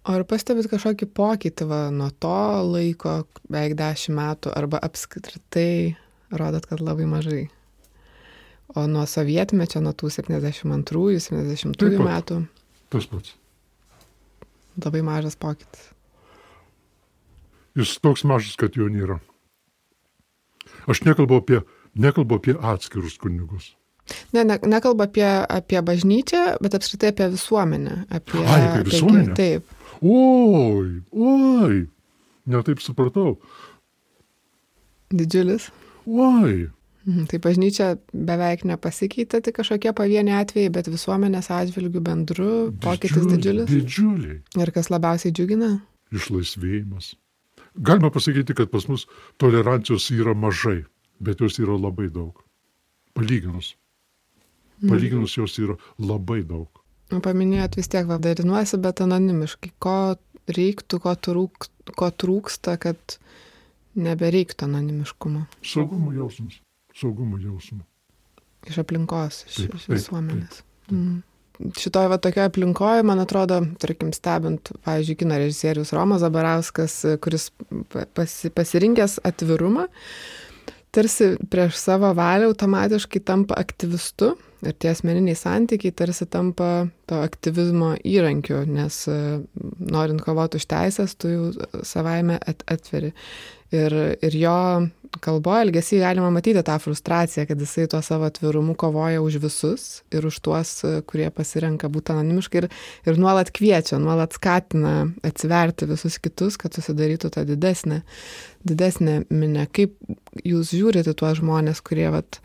[0.00, 2.36] O ar pastebit kažkokį pokytį va, nuo to
[2.66, 3.20] laiko,
[3.50, 5.96] beveik dešimt metų, arba apskritai
[6.32, 7.42] rodot, kad labai mažai.
[8.78, 12.40] O nuo sovietmečio, nuo tų 72-ųjų, 70-ųjų metų.
[12.90, 13.34] Tas pats.
[14.80, 15.90] Labai mažas pokytis.
[17.78, 19.18] Jis toks mažas, kad jo nėra.
[20.90, 21.60] Aš nekalbu apie,
[21.98, 23.74] nekalbu apie atskirus kunigus.
[24.32, 28.04] Ne, ne, nekalba apie, apie bažnyčią, bet apskritai apie visuomenę.
[28.10, 29.34] Apie, Ai, apie visuomenę?
[29.38, 29.76] Taip.
[30.00, 31.80] Oi, oi,
[32.46, 33.38] netaip supratau.
[35.10, 35.70] Didžiulis.
[36.06, 36.68] Oi,
[37.06, 42.48] Mhm, Tai bažnyčia beveik nepasikeitė, tik kažkokie pavieniai atvejai, bet visuomenės atžvilgių bendru
[42.84, 43.70] pokytis didžiulis.
[43.70, 44.36] Didžiuliai.
[44.60, 45.70] Ir kas labiausiai džiugina?
[46.12, 47.14] Išlaisvėjimas.
[47.80, 49.06] Galima pasakyti, kad pas mus
[49.40, 50.84] tolerancijos yra mažai,
[51.24, 52.36] bet jos yra labai daug.
[53.16, 53.72] Palyginus.
[54.88, 56.68] Palyginus jos yra labai daug.
[57.10, 59.72] Nu, Paminėjot vis tiek, va, darinuosi, bet anonimiškai.
[59.82, 59.96] Ko
[60.50, 61.66] reiktų, ko, trūk,
[61.98, 63.16] ko trūksta, kad
[63.98, 66.60] nebereiktų anonimiškumo Saugumo jausmas.
[66.96, 67.82] Saugumo jausmas.
[68.68, 70.62] iš aplinkos, iš, Taip, iš taip, visuomenės.
[70.92, 71.18] Mm.
[71.76, 77.50] Šitoje va tokioje aplinkoje, man atrodo, tarkim, stebint, pavyzdžiui, kino režisierius Romas Zabarauskas, kuris
[77.92, 79.84] pa- pasi, pasirinkęs atvirumą,
[80.94, 87.94] tarsi prieš savo valią automatiškai tampa aktyvistu ir tie asmeniniai santykiai tarsi tampa to aktyvizmo
[88.06, 89.18] įrankiu, nes e,
[89.90, 91.48] norint kovoti už teisės, tu jau
[91.86, 93.14] savaime at, atveri.
[93.70, 94.54] Ir, ir jo
[95.22, 99.84] kalboje elgesį galima matyti tą frustraciją, kad jisai tuo savo atvirumu kovoja už visus
[100.14, 102.68] ir už tuos, e, kurie pasirenka būti anonimiškai ir,
[103.06, 104.94] ir nuolat kviečia, nuolat skatina
[105.26, 108.02] atsiverti visus kitus, kad susidarytų tą didesnę,
[108.66, 109.66] didesnę minę.
[109.72, 109.96] Kaip
[110.44, 112.42] jūs žiūrite tuos žmonės, kurie vat,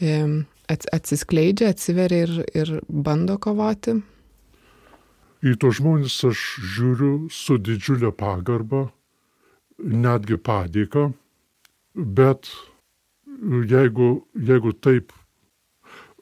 [0.00, 3.98] ats- atsiskleidžia, atsiveria ir, ir bando kovoti?
[5.42, 6.42] Į tos žmonės aš
[6.76, 8.86] žiūriu su didžiulė pagarba,
[9.82, 11.08] netgi padėka,
[11.94, 12.50] bet
[13.72, 15.10] jeigu, jeigu taip,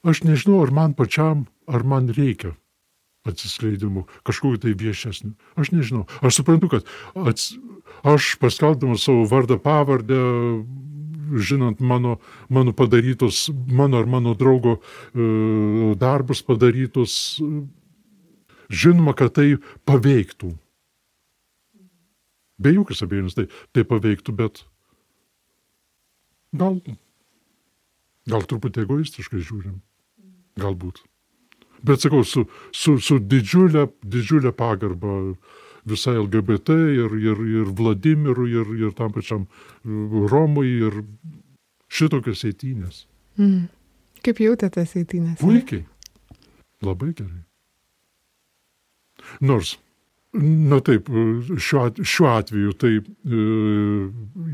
[0.01, 2.55] aš nežinau, ar man pačiam, ar man reikia
[3.29, 5.35] atsiskleidimų, kažkokiu tai viešesniu.
[5.59, 6.07] Aš nežinau.
[6.25, 6.87] Aš suprantu, kad
[7.29, 7.51] ats,
[8.01, 10.17] aš paskelbdamas savo vardą, pavardę,
[11.31, 12.17] žinant mano,
[12.49, 17.41] mano padarytus, mano ar mano draugo e, darbus padarytus,
[18.71, 19.55] žinoma, kad tai
[19.87, 20.51] paveiktų.
[22.61, 24.65] Be jokios abejonės tai, tai paveiktų, bet
[26.53, 26.77] gal,
[28.29, 29.79] gal truputį egoistiškai žiūrim.
[30.61, 31.01] Galbūt.
[31.81, 35.33] Bet sakau, su, su, su didžiulė, didžiulė pagarba
[35.89, 39.47] visai LGBT ir, ir, ir Vladimirui, ir, ir tam pačiam
[39.85, 41.01] Romui, ir
[41.91, 43.05] šitokios eitynės.
[43.39, 43.69] Mm.
[44.21, 45.39] Kaip jautėtės eitynės?
[45.41, 45.85] Puikiai.
[46.85, 47.41] Labai gerai.
[49.41, 49.75] Nors,
[50.33, 51.09] na taip,
[51.61, 53.01] šiuo, šiuo atveju tai e,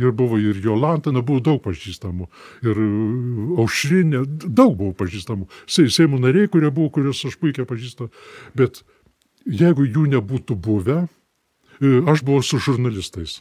[0.01, 2.27] ir buvo ir Jolanta, na buvo daug pažįstamų.
[2.65, 2.87] Ir e,
[3.63, 5.47] Aušrinė, daug buvo pažįstamų.
[5.69, 8.09] Se- Seimo nariai, kurie buvo, kuriuos aš puikiai pažįstu.
[8.57, 8.81] Bet
[9.47, 10.97] jeigu jų nebūtų buvę,
[11.81, 13.39] e, aš buvau su žurnalistais.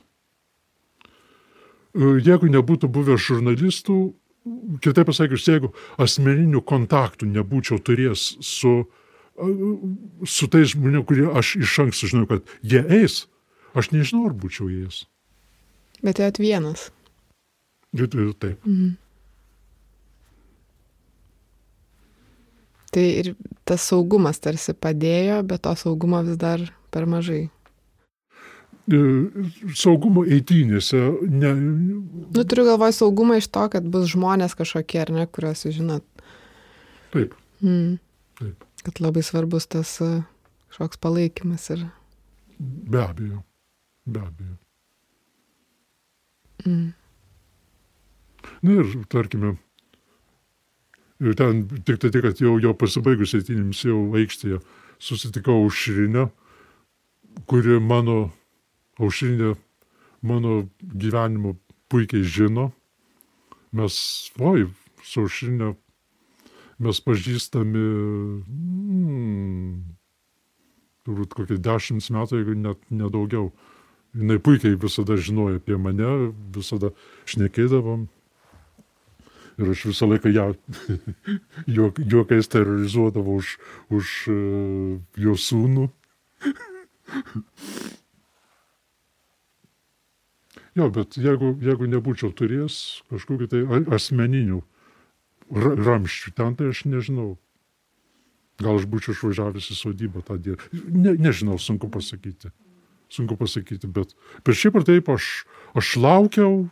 [1.94, 3.96] E, Jeigu nebūtų buvę žurnalistų,
[4.84, 8.74] kitaip pasakius, jeigu asmeninių kontaktų nebūčiau turėjęs su,
[9.36, 9.48] a,
[10.28, 13.24] su tais žmonėmis, kurie aš iš anksto žinau, kad jie eis,
[13.74, 15.04] aš nežinau, ar būčiau ėjęs.
[16.04, 16.90] Bet ėjot vienas.
[17.96, 18.34] Ir- ir
[22.94, 23.32] Tai ir
[23.66, 26.62] tas saugumas tarsi padėjo, bet to saugumo vis dar
[26.94, 27.48] per mažai.
[28.86, 28.98] E,
[29.74, 35.24] Saugumo eitynėse, ne, Nu, turiu galvoj saugumą iš to, kad bus žmonės kažkokie, ar ne,
[35.26, 36.04] kuriuos jūs žinot.
[37.10, 37.96] taip, Mm.
[38.38, 40.22] taip, Kad labai svarbus tas e,
[40.70, 41.82] kažkoks palaikymas ir...
[42.60, 43.42] be abejo,
[44.06, 44.56] be abejo.
[46.66, 46.92] Mm.
[48.62, 49.56] Na ir, tarkime,
[51.20, 54.60] ir ten tik tai, tik, kad jau, jau pasibaigus eitynėms jau aikštėje
[54.98, 56.26] susitikau aušrinę,
[57.48, 58.30] kuri mano,
[59.00, 59.54] aušrinė
[60.26, 61.56] mano gyvenimo
[61.92, 62.70] puikiai žino.
[63.76, 63.96] Mes,
[64.40, 64.66] oi,
[65.04, 65.74] su aušrinė
[66.82, 67.84] mes pažįstami,
[68.44, 69.70] mm,
[71.06, 73.50] turbūt kokie dešimt metų, jeigu net nedaugiau.
[74.16, 76.92] Jis puikiai visada žinojo apie mane, visada
[77.28, 78.06] šnekėdavom.
[79.56, 80.46] Ir aš visą laiką ją
[81.78, 83.56] juok, juokais terrorizuodavau už,
[83.88, 85.88] už uh, jo sūnų.
[90.76, 92.78] jo, bet jeigu, jeigu nebūčiau turėjęs
[93.08, 94.60] kažkokiu tai a- asmeninių
[95.56, 97.36] ra, ramščių ten, tai aš nežinau.
[98.60, 100.60] Gal aš būčiau išvažiavęs į sodybą tą dieną.
[100.88, 102.52] Ne, nežinau, sunku pasakyti.
[103.12, 105.44] Sunku pasakyti, bet, bet šiaip ar taip aš,
[105.78, 106.66] aš laukiau,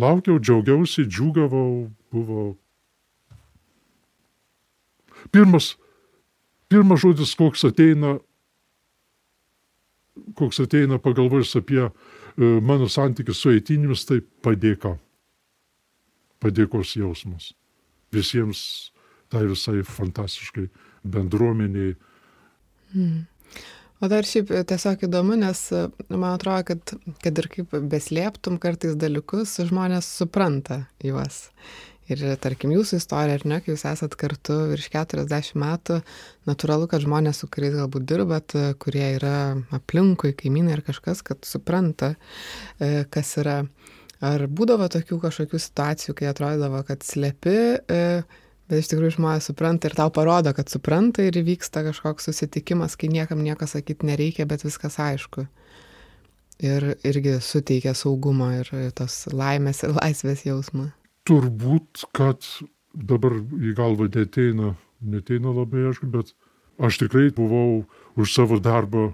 [0.00, 2.44] Laukiau, džiaugiausi, džiugavau, buvo.
[5.32, 5.74] Pirmas,
[6.72, 8.16] pirmas žodis, koks ateina,
[10.38, 11.90] koks ateina pagalvojus apie e,
[12.64, 14.96] mano santykius su eitinimis, tai padėka.
[16.42, 17.52] Padėkos jausmas.
[18.12, 18.92] Visiems
[19.32, 20.66] tai visai fantastiškai
[21.04, 21.94] bendruomeniai.
[22.96, 23.22] Mm.
[24.02, 25.60] O dar šiaip tiesiog įdomu, nes
[26.10, 26.92] man atrodo, kad,
[27.22, 31.44] kad ir kaip beslėptum kartais dalykus, žmonės supranta juos.
[32.10, 36.00] Ir tarkim, jūsų istorija, ar ne, kai jūs esat kartu virš 40 metų,
[36.50, 39.36] natūralu, kad žmonės, su kuriais galbūt dirbat, kurie yra
[39.78, 42.16] aplinkui, kaimynai ar kažkas, kad supranta,
[42.82, 43.60] e, kas yra.
[44.22, 48.02] Ar būdavo tokių kažkokių situacijų, kai atrodavo, kad slepi e,
[48.70, 53.10] bet iš tikrųjų žmonės supranta ir tau parodo, kad supranta ir vyksta kažkoks susitikimas, kai
[53.12, 55.46] niekam nieko sakyti nereikia, bet viskas aišku.
[56.62, 60.92] Ir irgi suteikia saugumą ir tos laimės ir laisvės jausmą.
[61.26, 62.46] Turbūt, kad
[62.94, 66.34] dabar į galvą neteina, neteina labai aišku, bet
[66.82, 67.82] aš tikrai buvau
[68.18, 69.10] už savo darbą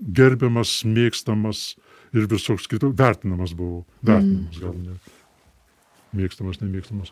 [0.00, 1.74] gerbiamas, mėgstamas
[2.16, 3.84] ir visoks kitų, vertinamas buvau.
[4.02, 4.64] Vertinamas, mm.
[4.64, 4.98] gal ne.
[6.14, 7.10] Mėgstamas, nemėgstamas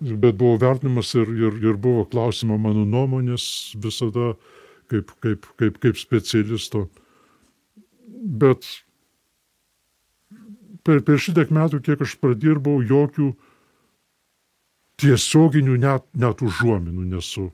[0.00, 4.32] bet buvo vertinimas ir, ir, ir buvo klausimo mano nuomonės visada
[4.90, 6.86] kaip, kaip, kaip, kaip specialisto.
[8.08, 8.66] Bet
[10.86, 13.32] per, per šitiek metų, kiek aš pradirbau, jokių
[14.98, 17.48] tiesioginių net, net užuominų nesu,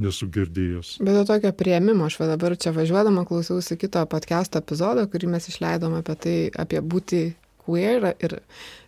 [0.00, 0.96] nesu girdėjęs.
[1.04, 5.98] Bet to tokio prieimimo, aš dabar čia važiuodama klausiausi kito podcast epizodo, kurį mes išleidom
[6.00, 7.24] apie tai, apie būti
[7.66, 8.38] queer ir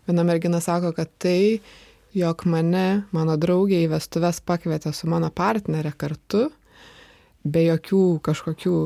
[0.09, 1.61] viena mergina sako, kad tai
[2.15, 6.49] jog mane mano draugė į vestuves pakvietė su mano partnerė kartu,
[7.45, 8.77] be jokių kažkokių,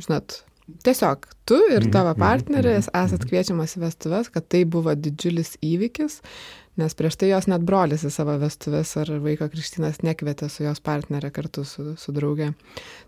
[0.00, 0.40] žinot,
[0.86, 4.94] tiesiog tu ir mhm, tavo mhm, partneris mhm, esat kviečiamas į vestuves, kad tai buvo
[4.94, 6.20] didžiulis įvykis,
[6.80, 10.82] nes prieš tai jos net brolis į savo vestuves ar vaiko Kristinas nekvietė su jos
[10.84, 12.52] partnerė kartu su, su drauge.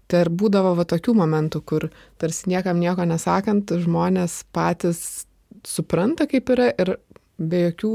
[0.09, 5.27] Tai ir būdavo va tokių momentų, kur tarsi niekam nieko nesakant, žmonės patys
[5.67, 6.97] supranta, kaip yra ir
[7.39, 7.93] be jokių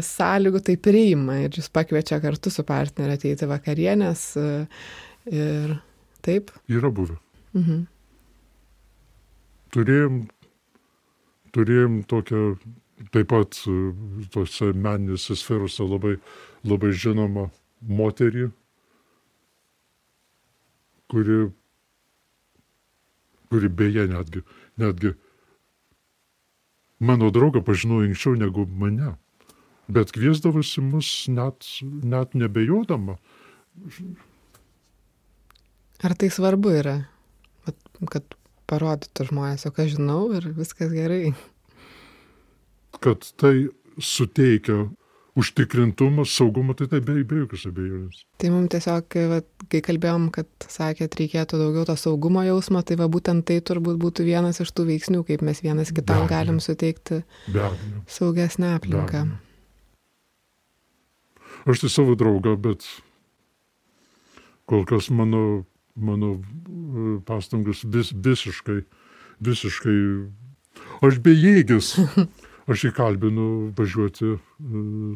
[0.00, 4.44] sąlygų tai priima ir jūs pakviečia kartu su partneriu ateiti vakarienės e,
[5.28, 5.74] ir
[6.24, 6.52] taip.
[6.72, 7.18] Yra buvę.
[7.58, 7.82] Mhm.
[9.72, 10.22] Turėjom,
[11.56, 12.44] turėjom tokią
[13.12, 13.76] taip pat e,
[14.32, 16.16] tose meninėse sferose labai,
[16.64, 17.48] labai žinoma
[17.82, 18.48] moterį,
[21.12, 21.40] kuri,
[23.52, 24.44] kuri beje netgi,
[24.80, 25.12] netgi
[27.02, 29.16] mano draugą pažinojo anksčiau negu mane
[29.90, 33.16] bet kviesdavosi mus net, net nebejodama.
[36.02, 36.96] Ar tai svarbu yra,
[38.10, 38.36] kad
[38.70, 41.34] parodytų žmonės, o ką žinau ir viskas gerai?
[43.02, 43.70] Kad tai
[44.02, 44.88] suteikia
[45.38, 48.18] užtikrintumą, saugumą, tai tai be, be jokios abejonės.
[48.40, 49.38] Tai mums tiesiog, va,
[49.72, 54.26] kai kalbėjom, kad sakėt, reikėtų daugiau to saugumo jausmo, tai va būtent tai turbūt būtų
[54.28, 57.22] vienas iš tų veiksnių, kaip mes vienas kitam galim suteikti
[58.12, 59.24] saugesnę aplinką.
[59.24, 59.51] Be abejo.
[61.66, 62.86] Aš tai savo draugą, bet
[64.66, 68.80] kol kas mano, mano e, pastangas vis, visiškai,
[69.40, 69.98] visiškai,
[71.06, 71.96] aš bejėgis.
[72.70, 74.36] Aš įkalbinu važiuoti e,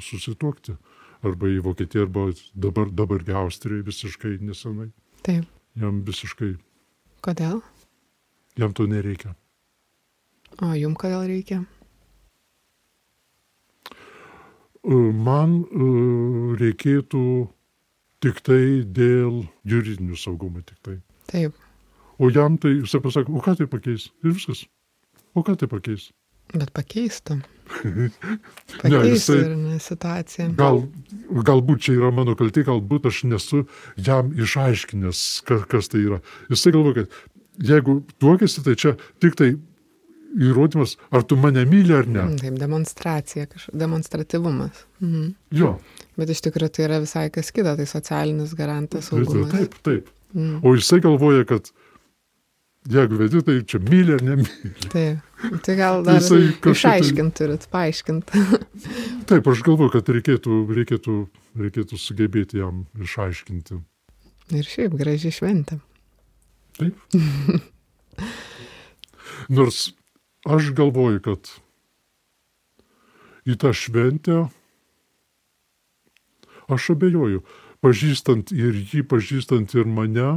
[0.03, 0.73] susituokti.
[1.23, 2.25] Arba į Vokietiją, arba
[2.59, 4.89] dabar, dabar į Austriją visiškai nesenai.
[5.23, 5.47] Taip.
[5.79, 6.57] Jam visiškai.
[7.23, 7.61] Kodėl?
[8.59, 9.37] Jam to nereikia.
[10.59, 11.63] O jum kodėl reikia?
[14.95, 15.89] Man e,
[16.61, 17.25] reikėtų
[18.25, 20.97] tik tai dėl juridinių saugumų tik tai.
[21.31, 21.57] Taip.
[22.19, 24.09] O jam tai, jisai pasako, o ką tai pakeis?
[24.25, 24.65] Ir viskas.
[25.37, 26.11] O ką tai pakeis?
[26.55, 27.41] Bet pakeistų.
[28.79, 30.53] Pakeistų ne, jisai, ir ne situaciją.
[30.57, 30.85] Gal,
[31.49, 33.65] galbūt čia yra mano kaltė, galbūt aš nesu
[33.99, 36.21] jam išaiškinęs, kas, kas tai yra.
[36.53, 39.57] Jisai galvoja, kad jeigu tuokėsi, tai čia tik tai
[40.37, 42.23] įrodymas, ar tu mane myli ar ne.
[42.23, 44.85] Mm, taip, demonstracija, demonstratyvumas.
[45.01, 45.31] Mhm.
[45.57, 45.77] Jo.
[46.17, 49.53] Bet iš tikrųjų tai yra visai kas kita, tai socialinis garantas saugumas.
[49.55, 50.13] Taip, taip.
[50.35, 50.61] Mhm.
[50.67, 51.71] O jisai galvoja, kad
[52.91, 54.73] jeigu vedi, tai čia myli ar nemyli.
[54.93, 55.19] Taip,
[55.67, 57.41] tai gal dar išaiškinti tai...
[57.41, 58.45] turit, paaiškinti.
[59.31, 61.19] taip, aš galvoju, kad reikėtų, reikėtų,
[61.67, 63.81] reikėtų sugebėti jam išaiškinti.
[64.57, 65.81] Ir šiaip gražiai šventė.
[66.79, 67.17] Taip.
[69.57, 69.79] Nors
[70.47, 71.51] aš galvoju, kad
[73.47, 74.47] į tą šventę
[76.73, 77.43] aš abejoju,
[77.85, 80.31] pažįstant ir jį, pažįstant ir mane,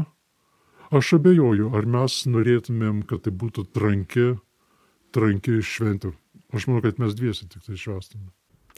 [0.94, 4.34] aš abejoju, ar mes norėtumėm, kad tai būtų tranki,
[5.16, 6.14] tranki šventė.
[6.54, 8.30] Aš manau, kad mes dviesi tik tai švęstume.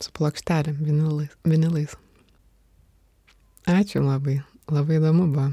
[0.01, 1.35] Su plokštelėm, vinilais.
[1.47, 1.95] vinilais.
[3.69, 5.51] Ačiū labai, labai įdomu buvo.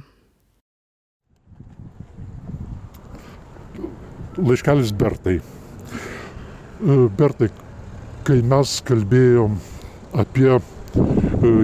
[4.38, 5.40] Laiškelis Bertai.
[6.78, 7.48] E, Bertai,
[8.22, 9.56] kai mes kalbėjom
[10.14, 10.60] apie e,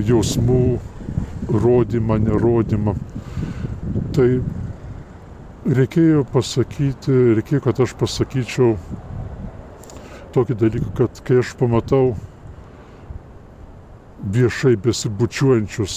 [0.09, 0.63] jausmų
[1.55, 2.97] rodymą, nerodymą,
[4.17, 4.41] tai
[5.79, 8.75] reikėjo pasakyti, reikėjo, kad aš pasakyčiau
[10.35, 12.17] tokį dalyką, kad kai aš pamatau
[14.35, 15.97] viešai besibučiuojančius,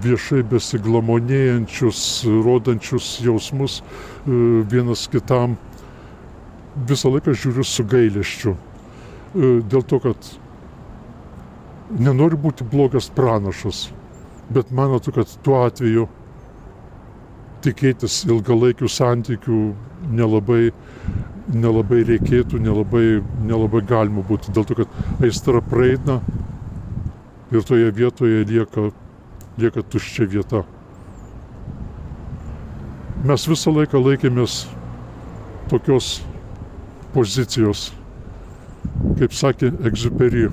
[0.00, 2.02] viešai besiglamonėjančius,
[2.48, 5.60] rodančius jausmus e, vienas kitam,
[6.84, 8.52] visą laiką žiūriu su gailėščiu.
[8.52, 10.30] E, dėl to, kad
[11.96, 13.86] nenoriu būti blogas pranašas,
[14.52, 16.06] bet man atrodo, kad tuo atveju
[17.64, 19.60] tikėtis ilgalaikių santykių
[20.12, 20.70] nelabai,
[21.52, 26.20] nelabai reikėtų, nelabai, nelabai galima būtų, dėl to, kad aistra praeina
[27.50, 28.90] ir toje vietoje lieka,
[29.58, 30.64] lieka tuščia vieta.
[33.26, 34.66] Mes visą laiką laikėmės
[35.70, 36.20] tokios
[37.16, 37.88] pozicijos,
[39.16, 40.50] kaip sakė Egziuperi,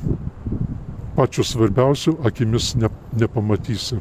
[1.17, 2.89] pačiu svarbiausiu akimis ne,
[3.19, 3.99] nepamatysi.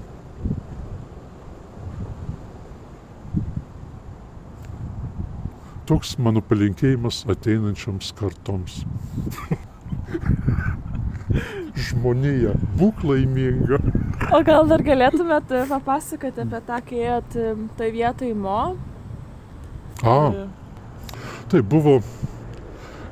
[5.90, 8.78] Toks mano palinkėjimas ateinančioms kartoms.
[11.88, 13.78] Žmonija, būk laiminga.
[14.32, 17.38] O gal dar galėtumėt e, papasakoti apie tą, kai ėjot e,
[17.78, 18.60] toj vietoj mo?
[20.02, 20.16] A,
[21.50, 21.98] tai buvo,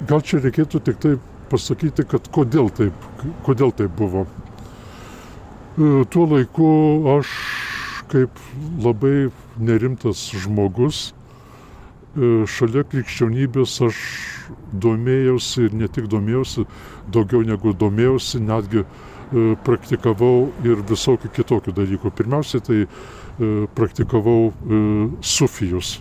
[0.09, 1.15] gal čia reikėtų tik tai
[1.51, 3.07] pasakyti, kad kodėl taip,
[3.47, 4.27] kodėl taip buvo.
[5.77, 6.69] E, tuo laiku
[7.19, 7.33] aš
[8.11, 8.43] kaip
[8.83, 11.11] labai nerimtas žmogus
[12.19, 13.99] E, šalia krikščionybės aš
[14.83, 16.65] domėjausi ir ne tik domėjausi,
[17.15, 18.87] daugiau negu domėjausi, netgi e,
[19.67, 22.11] praktikavau ir visokių kitokių dalykų.
[22.19, 22.87] Pirmiausia, tai
[23.73, 24.51] praktikavau
[25.25, 25.95] sufijus.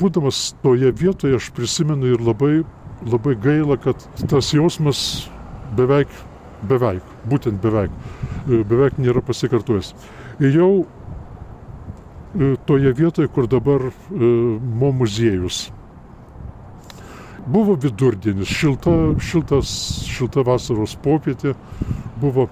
[0.00, 2.64] Būdamas toje vietoje aš prisimenu ir labai,
[3.08, 4.00] labai gaila, kad
[4.30, 5.00] tas jausmas
[5.76, 6.10] beveik,
[6.68, 7.94] beveik, būtent beveik,
[8.46, 9.94] beveik nėra pasikartojęs.
[10.40, 10.84] Jau
[12.34, 13.92] E, toje vietoje, kur dabar e,
[14.58, 15.70] mo muziejus.
[17.46, 18.90] Buvo vidurdienis, šilta,
[19.22, 19.70] šiltas,
[20.10, 21.52] šilta vasaros popietė
[22.18, 22.48] buvo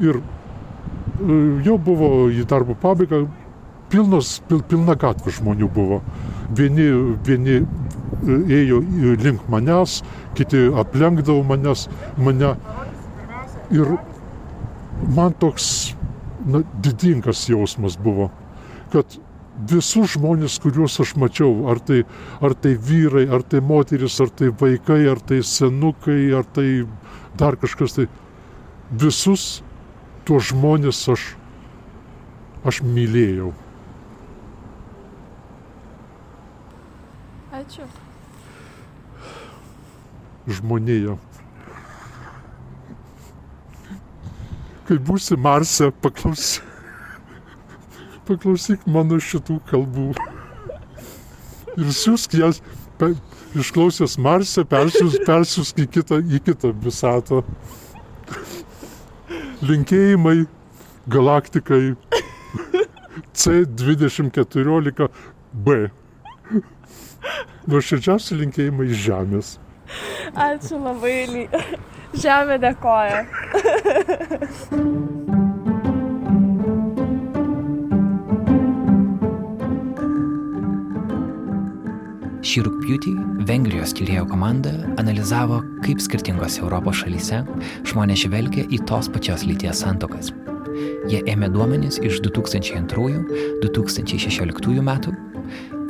[0.00, 1.36] ir e,
[1.66, 3.26] jau buvo į darbo pabaigą,
[3.92, 6.00] pilnos, pil, pilna gatvė žmonių buvo.
[6.56, 6.88] Vieni,
[7.26, 7.60] vieni
[8.26, 8.80] ėjo
[9.22, 10.00] link manęs,
[10.38, 11.86] kiti aplenkdavo manęs,
[12.18, 12.54] mane.
[13.74, 13.96] Ir
[15.16, 15.94] man toks
[16.46, 18.30] na, didingas jausmas buvo,
[18.92, 19.18] kad
[19.70, 22.04] visus žmonės, kuriuos aš mačiau, ar tai,
[22.44, 26.86] ar tai vyrai, ar tai moteris, ar tai vaikai, ar tai senukai, ar tai
[27.38, 28.06] dar kažkas, tai
[28.90, 29.62] visus
[30.28, 31.28] tuos žmonės aš,
[32.66, 33.52] aš mylėjau.
[37.56, 37.86] Ačiū.
[40.46, 41.16] Žmonėje.
[44.86, 46.66] Kai būsi Marse, paklausyk
[48.26, 50.10] paklausyk mano šitų kalbų.
[51.76, 52.56] Ir siūsk jas,
[52.98, 53.06] pe,
[53.58, 57.36] išklausęs Marsą, persiūsk, persiūsk į kitą, į kitą visatą.
[59.66, 60.38] Linkėjimai
[61.12, 61.82] galaktikai
[63.36, 65.68] C2014B.
[67.66, 69.48] Nuoširdžiausi linkėjimai iš Žemės.
[70.34, 71.46] Ačiū labai.
[72.16, 73.18] Žemė dėkoja.
[82.46, 83.12] Šį rūpjūtį
[83.48, 84.70] Vengrijos tyrėjų komanda
[85.02, 87.38] analizavo, kaip skirtingose Europos šalyse
[87.90, 90.26] žmonės žvelgia į tos pačios lyties santokas.
[91.10, 95.10] Jie ėmė duomenys iš 2002-2016 metų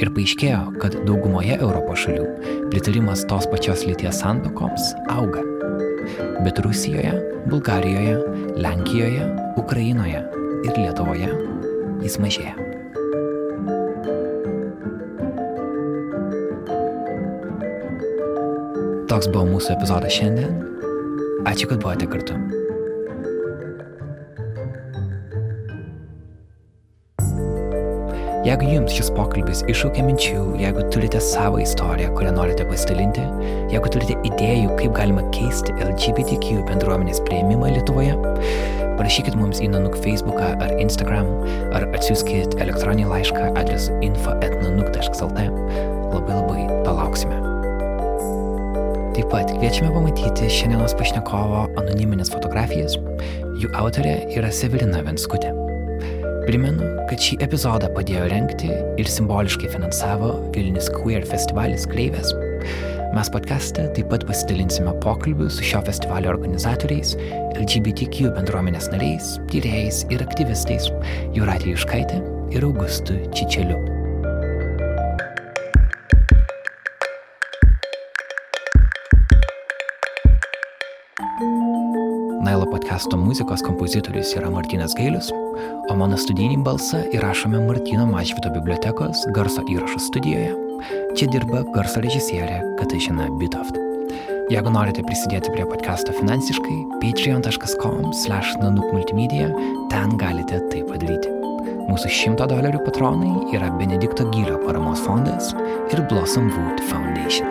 [0.03, 2.27] ir paaiškėjo, kad daugumoje Europos šalių
[2.73, 5.45] pritarimas tos pačios lyties santokoms auga.
[6.45, 7.15] Bet Rusijoje,
[7.51, 8.19] Bulgarijoje,
[8.61, 9.27] Lenkijoje,
[9.61, 10.23] Ukrainoje
[10.67, 11.33] ir Lietuvoje
[12.05, 12.55] jis mažėja.
[19.11, 20.61] Toks buvo mūsų epizodas šiandien.
[21.47, 22.56] Ačiū, kad buvote kartu.
[28.47, 33.25] Jeigu jums šis pokalbis iššūkė minčių, jeigu turite savo istoriją, kurią norite pasidalinti,
[33.73, 38.15] jeigu turite idėjų, kaip galima keisti LGBTQ bendruomenės prieimimą Lietuvoje,
[39.01, 41.33] parašykit mums į Nanuk Facebooką ar Instagram,
[41.75, 45.51] ar atsiųskit elektroninį laišką adresu info.nanuk.lt.
[46.15, 47.43] Labai labai palauksime.
[49.19, 52.95] Taip pat kviečiame pamatyti šiandienos pašnekovo anoniminės fotografijas.
[53.59, 55.56] Jų autorė yra Severina Venskutė.
[56.47, 62.31] Primenu, kad šį epizodą padėjo renkti ir simboliškai finansavo Vilnius Queer festivalis Kreivės.
[63.17, 67.17] Mes podcast'e taip pat pasidalinsime pokalbių su šio festivalio organizatoriais,
[67.57, 70.87] LGBTQ bendruomenės nariais, tyrėjais ir aktyvistais
[71.35, 72.23] Juratė Juškaitė
[72.55, 73.96] ir Augustu Čičeliu.
[82.87, 85.33] Nailo podcasto muzikos kompozitorius yra Martinas Gailius,
[85.91, 90.53] o mano studijinį balsą įrašome Martino Mažvido bibliotekos garso įrašų studijoje.
[91.19, 93.75] Čia dirba garso režisierė Katažina Bitoft.
[94.55, 99.51] Jeigu norite prisidėti prie podcast'o finansiškai, patreon.com slash nanukmultimedia,
[99.91, 101.35] ten galite tai padaryti.
[101.91, 105.51] Mūsų 100 dolerių patronai yra Benedikto Gylio paramos fondas
[105.91, 107.51] ir Blossom Wood Foundation.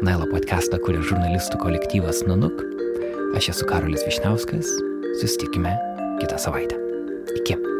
[0.00, 2.64] Nailo podcastą kuria žurnalistų kolektyvas Nanuk
[3.38, 4.66] Aš esu Karolis Višniauskas,
[5.20, 5.76] susitikime
[6.18, 6.74] kitą savaitę.
[7.38, 7.77] Iki.